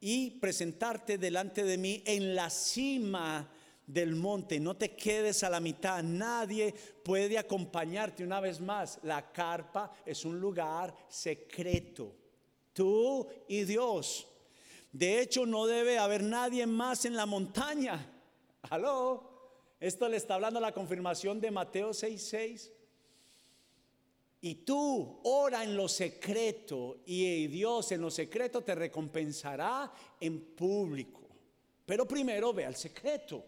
y 0.00 0.30
presentarte 0.32 1.18
delante 1.18 1.64
de 1.64 1.78
mí 1.78 2.02
en 2.06 2.34
la 2.34 2.50
cima 2.50 3.48
del 3.86 4.14
monte. 4.14 4.58
No 4.58 4.76
te 4.76 4.96
quedes 4.96 5.42
a 5.42 5.50
la 5.50 5.60
mitad. 5.60 6.02
Nadie 6.02 6.74
puede 7.04 7.38
acompañarte 7.38 8.24
una 8.24 8.40
vez 8.40 8.60
más. 8.60 8.98
La 9.02 9.32
carpa 9.32 9.92
es 10.04 10.24
un 10.24 10.40
lugar 10.40 10.94
secreto. 11.08 12.14
Tú 12.72 13.28
y 13.48 13.64
Dios. 13.64 14.26
De 14.92 15.20
hecho, 15.20 15.46
no 15.46 15.66
debe 15.66 15.98
haber 15.98 16.22
nadie 16.22 16.66
más 16.66 17.04
en 17.06 17.16
la 17.16 17.26
montaña. 17.26 18.06
Aló. 18.68 19.30
Esto 19.80 20.08
le 20.08 20.18
está 20.18 20.34
hablando 20.34 20.60
la 20.60 20.72
confirmación 20.72 21.40
de 21.40 21.50
Mateo 21.50 21.90
6:6. 21.90 22.70
Y 24.42 24.56
tú 24.56 25.20
ora 25.24 25.64
en 25.64 25.76
lo 25.76 25.88
secreto 25.88 27.00
y 27.06 27.46
Dios 27.46 27.92
en 27.92 28.00
lo 28.00 28.10
secreto 28.10 28.62
te 28.62 28.74
recompensará 28.74 29.92
en 30.20 30.54
público. 30.54 31.22
Pero 31.86 32.06
primero 32.06 32.52
ve 32.52 32.66
al 32.66 32.76
secreto. 32.76 33.44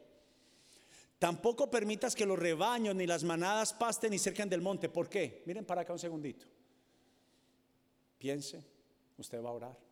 Tampoco 1.18 1.70
permitas 1.70 2.14
que 2.14 2.26
los 2.26 2.38
rebaños 2.38 2.94
ni 2.94 3.06
las 3.06 3.24
manadas 3.24 3.72
pasten 3.72 4.12
y 4.12 4.18
cerquen 4.18 4.48
del 4.48 4.60
monte. 4.60 4.88
¿Por 4.88 5.08
qué? 5.08 5.42
Miren 5.46 5.64
para 5.64 5.82
acá 5.82 5.92
un 5.92 5.98
segundito. 5.98 6.46
Piense, 8.18 8.64
usted 9.18 9.42
va 9.42 9.50
a 9.50 9.52
orar. 9.52 9.83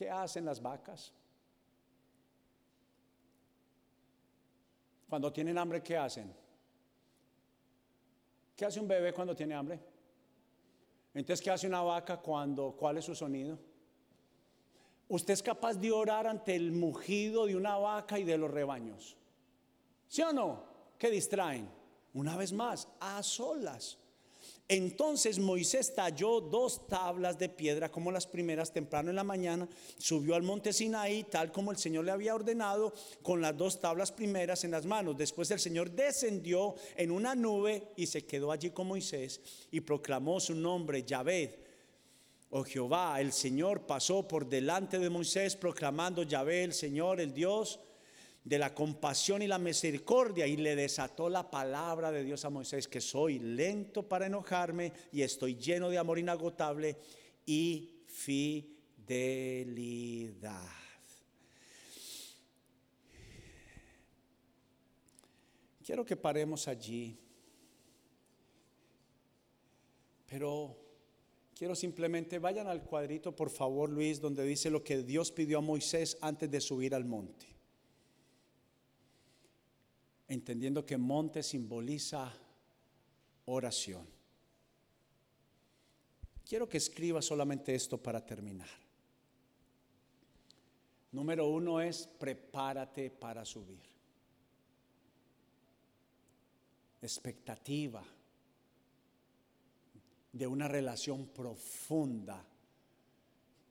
¿Qué 0.00 0.08
hacen 0.08 0.46
las 0.46 0.62
vacas? 0.62 1.12
Cuando 5.10 5.30
tienen 5.30 5.58
hambre, 5.58 5.82
¿qué 5.82 5.94
hacen? 5.94 6.34
¿Qué 8.56 8.64
hace 8.64 8.80
un 8.80 8.88
bebé 8.88 9.12
cuando 9.12 9.36
tiene 9.36 9.54
hambre? 9.54 9.78
Entonces, 11.12 11.44
¿qué 11.44 11.50
hace 11.50 11.66
una 11.66 11.82
vaca 11.82 12.16
cuando, 12.16 12.74
cuál 12.78 12.96
es 12.96 13.04
su 13.04 13.14
sonido? 13.14 13.58
Usted 15.06 15.34
es 15.34 15.42
capaz 15.42 15.74
de 15.74 15.92
orar 15.92 16.26
ante 16.26 16.56
el 16.56 16.72
mugido 16.72 17.44
de 17.44 17.56
una 17.56 17.76
vaca 17.76 18.18
y 18.18 18.24
de 18.24 18.38
los 18.38 18.50
rebaños. 18.50 19.18
¿Sí 20.08 20.22
o 20.22 20.32
no? 20.32 20.64
¿Qué 20.96 21.10
distraen? 21.10 21.68
Una 22.14 22.38
vez 22.38 22.54
más, 22.54 22.88
a 23.00 23.22
solas. 23.22 23.98
Entonces 24.72 25.40
Moisés 25.40 25.96
talló 25.96 26.40
dos 26.40 26.86
tablas 26.86 27.36
de 27.40 27.48
piedra 27.48 27.90
como 27.90 28.12
las 28.12 28.28
primeras 28.28 28.72
temprano 28.72 29.10
en 29.10 29.16
la 29.16 29.24
mañana, 29.24 29.68
subió 29.98 30.36
al 30.36 30.44
monte 30.44 30.72
Sinaí 30.72 31.24
tal 31.24 31.50
como 31.50 31.72
el 31.72 31.76
Señor 31.76 32.04
le 32.04 32.12
había 32.12 32.36
ordenado 32.36 32.94
con 33.20 33.40
las 33.40 33.56
dos 33.56 33.80
tablas 33.80 34.12
primeras 34.12 34.62
en 34.62 34.70
las 34.70 34.86
manos. 34.86 35.18
Después 35.18 35.50
el 35.50 35.58
Señor 35.58 35.90
descendió 35.90 36.76
en 36.94 37.10
una 37.10 37.34
nube 37.34 37.88
y 37.96 38.06
se 38.06 38.24
quedó 38.24 38.52
allí 38.52 38.70
con 38.70 38.86
Moisés 38.86 39.40
y 39.72 39.80
proclamó 39.80 40.38
su 40.38 40.54
nombre, 40.54 41.02
Yahvé. 41.02 41.58
Oh 42.50 42.62
Jehová, 42.62 43.20
el 43.20 43.32
Señor 43.32 43.88
pasó 43.88 44.28
por 44.28 44.48
delante 44.48 45.00
de 45.00 45.10
Moisés 45.10 45.56
proclamando 45.56 46.22
Yahvé, 46.22 46.62
el 46.62 46.74
Señor, 46.74 47.20
el 47.20 47.34
Dios 47.34 47.80
de 48.44 48.58
la 48.58 48.74
compasión 48.74 49.42
y 49.42 49.46
la 49.46 49.58
misericordia 49.58 50.46
y 50.46 50.56
le 50.56 50.74
desató 50.74 51.28
la 51.28 51.50
palabra 51.50 52.10
de 52.10 52.24
Dios 52.24 52.44
a 52.44 52.50
Moisés 52.50 52.88
que 52.88 53.00
soy 53.00 53.38
lento 53.38 54.08
para 54.08 54.26
enojarme 54.26 54.92
y 55.12 55.22
estoy 55.22 55.56
lleno 55.56 55.90
de 55.90 55.98
amor 55.98 56.18
inagotable 56.18 56.96
y 57.44 58.04
fidelidad. 58.06 59.60
Quiero 65.84 66.04
que 66.04 66.16
paremos 66.16 66.68
allí, 66.68 67.18
pero 70.26 70.76
quiero 71.52 71.74
simplemente, 71.74 72.38
vayan 72.38 72.68
al 72.68 72.84
cuadrito, 72.84 73.34
por 73.34 73.50
favor, 73.50 73.90
Luis, 73.90 74.20
donde 74.20 74.44
dice 74.44 74.70
lo 74.70 74.84
que 74.84 75.02
Dios 75.02 75.32
pidió 75.32 75.58
a 75.58 75.62
Moisés 75.62 76.16
antes 76.20 76.48
de 76.48 76.60
subir 76.60 76.94
al 76.94 77.04
monte. 77.04 77.59
Entendiendo 80.30 80.86
que 80.86 80.96
monte 80.96 81.42
simboliza 81.42 82.32
oración. 83.46 84.06
Quiero 86.48 86.68
que 86.68 86.78
escriba 86.78 87.20
solamente 87.20 87.74
esto 87.74 87.98
para 87.98 88.24
terminar. 88.24 88.68
Número 91.10 91.48
uno 91.48 91.80
es 91.80 92.06
prepárate 92.06 93.10
para 93.10 93.44
subir. 93.44 93.82
Expectativa 97.02 98.04
de 100.32 100.46
una 100.46 100.68
relación 100.68 101.26
profunda. 101.26 102.46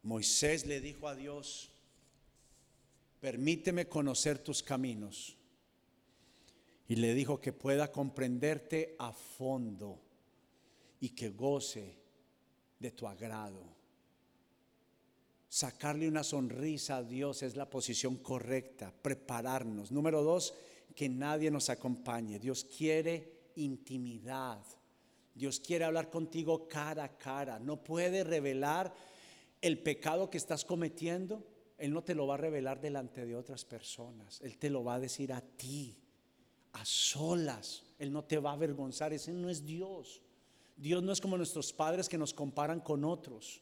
Moisés 0.04 0.66
le 0.66 0.82
dijo 0.82 1.08
a 1.08 1.16
Dios, 1.16 1.72
permíteme 3.22 3.88
conocer 3.88 4.40
tus 4.40 4.62
caminos. 4.62 5.39
Y 6.90 6.96
le 6.98 7.14
dijo 7.14 7.40
que 7.40 7.54
pueda 7.54 7.92
comprenderte 7.92 8.96
a 9.00 9.14
fondo 9.14 10.02
y 11.00 11.10
que 11.10 11.30
goce 11.30 11.96
de 12.80 12.92
tu 12.92 13.08
agrado. 13.08 13.64
Sacarle 15.48 16.08
una 16.08 16.24
sonrisa 16.24 16.98
a 16.98 17.04
Dios 17.04 17.44
es 17.44 17.56
la 17.56 17.70
posición 17.70 18.18
correcta, 18.18 18.92
prepararnos. 19.02 19.92
Número 19.92 20.24
dos, 20.24 20.56
que 20.96 21.10
nadie 21.10 21.52
nos 21.52 21.70
acompañe. 21.70 22.40
Dios 22.40 22.66
quiere 22.66 23.52
intimidad. 23.56 24.64
Dios 25.36 25.60
quiere 25.60 25.86
hablar 25.86 26.10
contigo 26.10 26.68
cara 26.68 27.04
a 27.04 27.18
cara. 27.18 27.60
No 27.60 27.84
puede 27.84 28.24
revelar 28.24 28.94
el 29.62 29.78
pecado 29.80 30.30
que 30.30 30.38
estás 30.38 30.66
cometiendo. 30.66 31.46
Él 31.78 31.94
no 31.94 32.04
te 32.04 32.16
lo 32.16 32.28
va 32.28 32.34
a 32.34 32.38
revelar 32.38 32.82
delante 32.82 33.26
de 33.26 33.36
otras 33.36 33.64
personas. 33.64 34.42
Él 34.42 34.58
te 34.58 34.70
lo 34.70 34.84
va 34.84 34.96
a 34.96 35.00
decir 35.00 35.32
a 35.32 35.42
ti, 35.42 35.96
a 36.74 36.86
solas. 36.86 37.84
Él 37.98 38.12
no 38.12 38.24
te 38.24 38.38
va 38.38 38.52
a 38.52 38.54
avergonzar. 38.54 39.14
Ese 39.14 39.32
no 39.32 39.50
es 39.50 39.66
Dios. 39.66 40.22
Dios 40.76 41.04
no 41.04 41.12
es 41.12 41.20
como 41.20 41.38
nuestros 41.38 41.74
padres 41.74 42.08
que 42.08 42.18
nos 42.18 42.34
comparan 42.34 42.80
con 42.80 43.04
otros. 43.04 43.62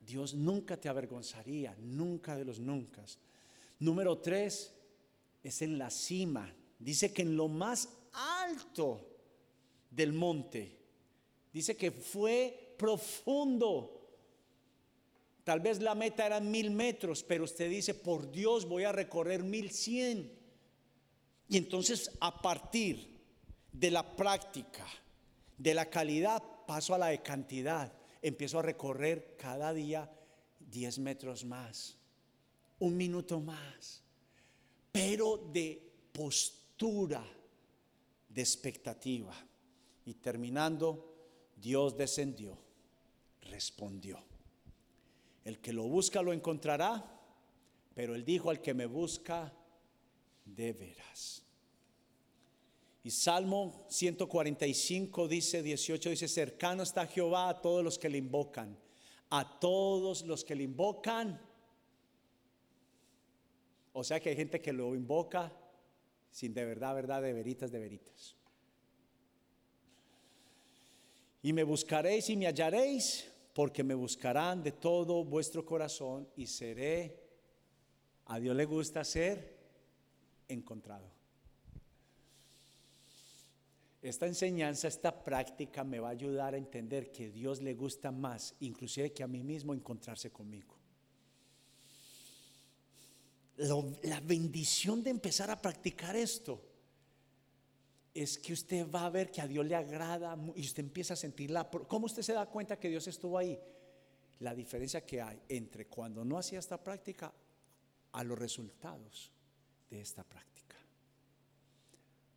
Dios 0.00 0.32
nunca 0.32 0.76
te 0.76 0.88
avergonzaría, 0.88 1.76
nunca 1.80 2.36
de 2.36 2.44
los 2.44 2.58
nunca. 2.58 3.04
Número 3.78 4.18
tres 4.18 4.72
es 5.42 5.60
en 5.60 5.76
la 5.76 5.90
cima. 5.90 6.54
Dice 6.78 7.12
que 7.12 7.22
en 7.22 7.36
lo 7.36 7.48
más 7.48 7.88
alto 8.12 9.06
del 9.90 10.12
monte, 10.12 10.78
dice 11.52 11.76
que 11.76 11.90
fue 11.90 12.74
profundo. 12.78 13.97
Tal 15.48 15.60
vez 15.60 15.80
la 15.80 15.94
meta 15.94 16.26
era 16.26 16.40
mil 16.40 16.70
metros, 16.70 17.22
pero 17.22 17.44
usted 17.44 17.70
dice, 17.70 17.94
por 17.94 18.30
Dios 18.30 18.66
voy 18.66 18.84
a 18.84 18.92
recorrer 18.92 19.42
mil 19.42 19.70
cien. 19.70 20.30
Y 21.48 21.56
entonces 21.56 22.10
a 22.20 22.42
partir 22.42 23.18
de 23.72 23.90
la 23.90 24.14
práctica, 24.14 24.84
de 25.56 25.72
la 25.72 25.88
calidad, 25.88 26.42
paso 26.66 26.94
a 26.94 26.98
la 26.98 27.06
de 27.06 27.22
cantidad. 27.22 27.90
Empiezo 28.20 28.58
a 28.58 28.62
recorrer 28.62 29.36
cada 29.38 29.72
día 29.72 30.12
10 30.70 30.98
metros 30.98 31.46
más, 31.46 31.96
un 32.78 32.94
minuto 32.94 33.40
más, 33.40 34.02
pero 34.92 35.38
de 35.50 35.80
postura, 36.12 37.24
de 38.28 38.42
expectativa. 38.42 39.34
Y 40.04 40.12
terminando, 40.12 41.14
Dios 41.56 41.96
descendió, 41.96 42.58
respondió. 43.40 44.27
El 45.48 45.60
que 45.60 45.72
lo 45.72 45.84
busca 45.84 46.20
lo 46.20 46.34
encontrará, 46.34 47.02
pero 47.94 48.14
él 48.14 48.22
dijo 48.22 48.50
al 48.50 48.60
que 48.60 48.74
me 48.74 48.84
busca, 48.84 49.50
de 50.44 50.74
veras. 50.74 51.42
Y 53.02 53.10
Salmo 53.10 53.86
145 53.88 55.26
dice, 55.26 55.62
18 55.62 56.10
dice, 56.10 56.28
cercano 56.28 56.82
está 56.82 57.06
Jehová 57.06 57.48
a 57.48 57.62
todos 57.62 57.82
los 57.82 57.98
que 57.98 58.10
le 58.10 58.18
invocan. 58.18 58.78
A 59.30 59.58
todos 59.58 60.26
los 60.26 60.44
que 60.44 60.54
le 60.54 60.64
invocan. 60.64 61.40
O 63.94 64.04
sea 64.04 64.20
que 64.20 64.28
hay 64.28 64.36
gente 64.36 64.60
que 64.60 64.74
lo 64.74 64.94
invoca 64.94 65.50
sin 66.30 66.52
de 66.52 66.66
verdad, 66.66 66.94
verdad, 66.94 67.22
de 67.22 67.32
veritas, 67.32 67.72
de 67.72 67.78
veritas. 67.78 68.36
Y 71.42 71.54
me 71.54 71.62
buscaréis 71.62 72.28
y 72.28 72.36
me 72.36 72.44
hallaréis, 72.44 73.32
porque 73.58 73.82
me 73.82 73.96
buscarán 73.96 74.62
de 74.62 74.70
todo 74.70 75.24
vuestro 75.24 75.66
corazón 75.66 76.28
y 76.36 76.46
seré, 76.46 77.18
a 78.26 78.38
Dios 78.38 78.54
le 78.54 78.64
gusta 78.64 79.02
ser 79.02 79.58
encontrado. 80.46 81.10
Esta 84.00 84.28
enseñanza, 84.28 84.86
esta 84.86 85.24
práctica 85.24 85.82
me 85.82 85.98
va 85.98 86.06
a 86.06 86.12
ayudar 86.12 86.54
a 86.54 86.56
entender 86.56 87.10
que 87.10 87.30
Dios 87.30 87.60
le 87.60 87.74
gusta 87.74 88.12
más, 88.12 88.54
inclusive 88.60 89.12
que 89.12 89.24
a 89.24 89.26
mí 89.26 89.42
mismo, 89.42 89.74
encontrarse 89.74 90.30
conmigo. 90.30 90.76
la 93.56 94.20
bendición 94.20 95.02
de 95.02 95.10
empezar 95.10 95.50
a 95.50 95.60
practicar 95.60 96.14
esto 96.14 96.62
es 98.14 98.38
que 98.38 98.52
usted 98.52 98.90
va 98.90 99.06
a 99.06 99.10
ver 99.10 99.30
que 99.30 99.40
a 99.40 99.46
Dios 99.46 99.64
le 99.66 99.74
agrada 99.74 100.36
y 100.54 100.62
usted 100.62 100.82
empieza 100.82 101.14
a 101.14 101.16
sentir 101.16 101.50
la... 101.50 101.68
¿Cómo 101.68 102.06
usted 102.06 102.22
se 102.22 102.32
da 102.32 102.46
cuenta 102.46 102.78
que 102.78 102.88
Dios 102.88 103.06
estuvo 103.06 103.38
ahí? 103.38 103.58
La 104.40 104.54
diferencia 104.54 105.04
que 105.04 105.20
hay 105.20 105.40
entre 105.48 105.86
cuando 105.86 106.24
no 106.24 106.38
hacía 106.38 106.58
esta 106.58 106.82
práctica 106.82 107.32
a 108.12 108.24
los 108.24 108.38
resultados 108.38 109.32
de 109.90 110.00
esta 110.00 110.24
práctica. 110.24 110.76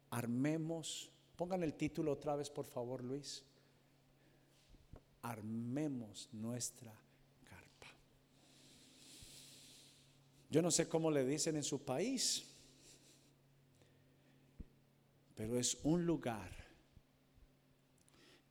Armemos 0.09 1.11
Pongan 1.41 1.63
el 1.63 1.73
título 1.73 2.11
otra 2.11 2.35
vez, 2.35 2.51
por 2.51 2.67
favor, 2.67 3.03
Luis. 3.03 3.43
Armemos 5.23 6.29
nuestra 6.33 6.93
carpa. 7.43 7.87
Yo 10.51 10.61
no 10.61 10.69
sé 10.69 10.87
cómo 10.87 11.09
le 11.09 11.25
dicen 11.25 11.55
en 11.55 11.63
su 11.63 11.83
país, 11.83 12.45
pero 15.35 15.57
es 15.57 15.77
un 15.83 16.05
lugar 16.05 16.51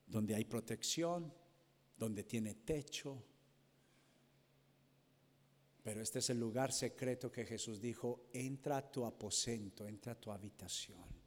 donde 0.06 0.34
hay 0.34 0.44
protección, 0.44 1.32
donde 1.96 2.24
tiene 2.24 2.54
techo. 2.54 3.22
Pero 5.82 6.00
este 6.02 6.18
es 6.18 6.30
el 6.30 6.40
lugar 6.40 6.72
secreto 6.72 7.30
que 7.30 7.44
Jesús 7.44 7.80
dijo, 7.80 8.28
entra 8.32 8.78
a 8.78 8.90
tu 8.90 9.04
aposento, 9.04 9.86
entra 9.86 10.12
a 10.12 10.20
tu 10.20 10.30
habitación 10.30 11.19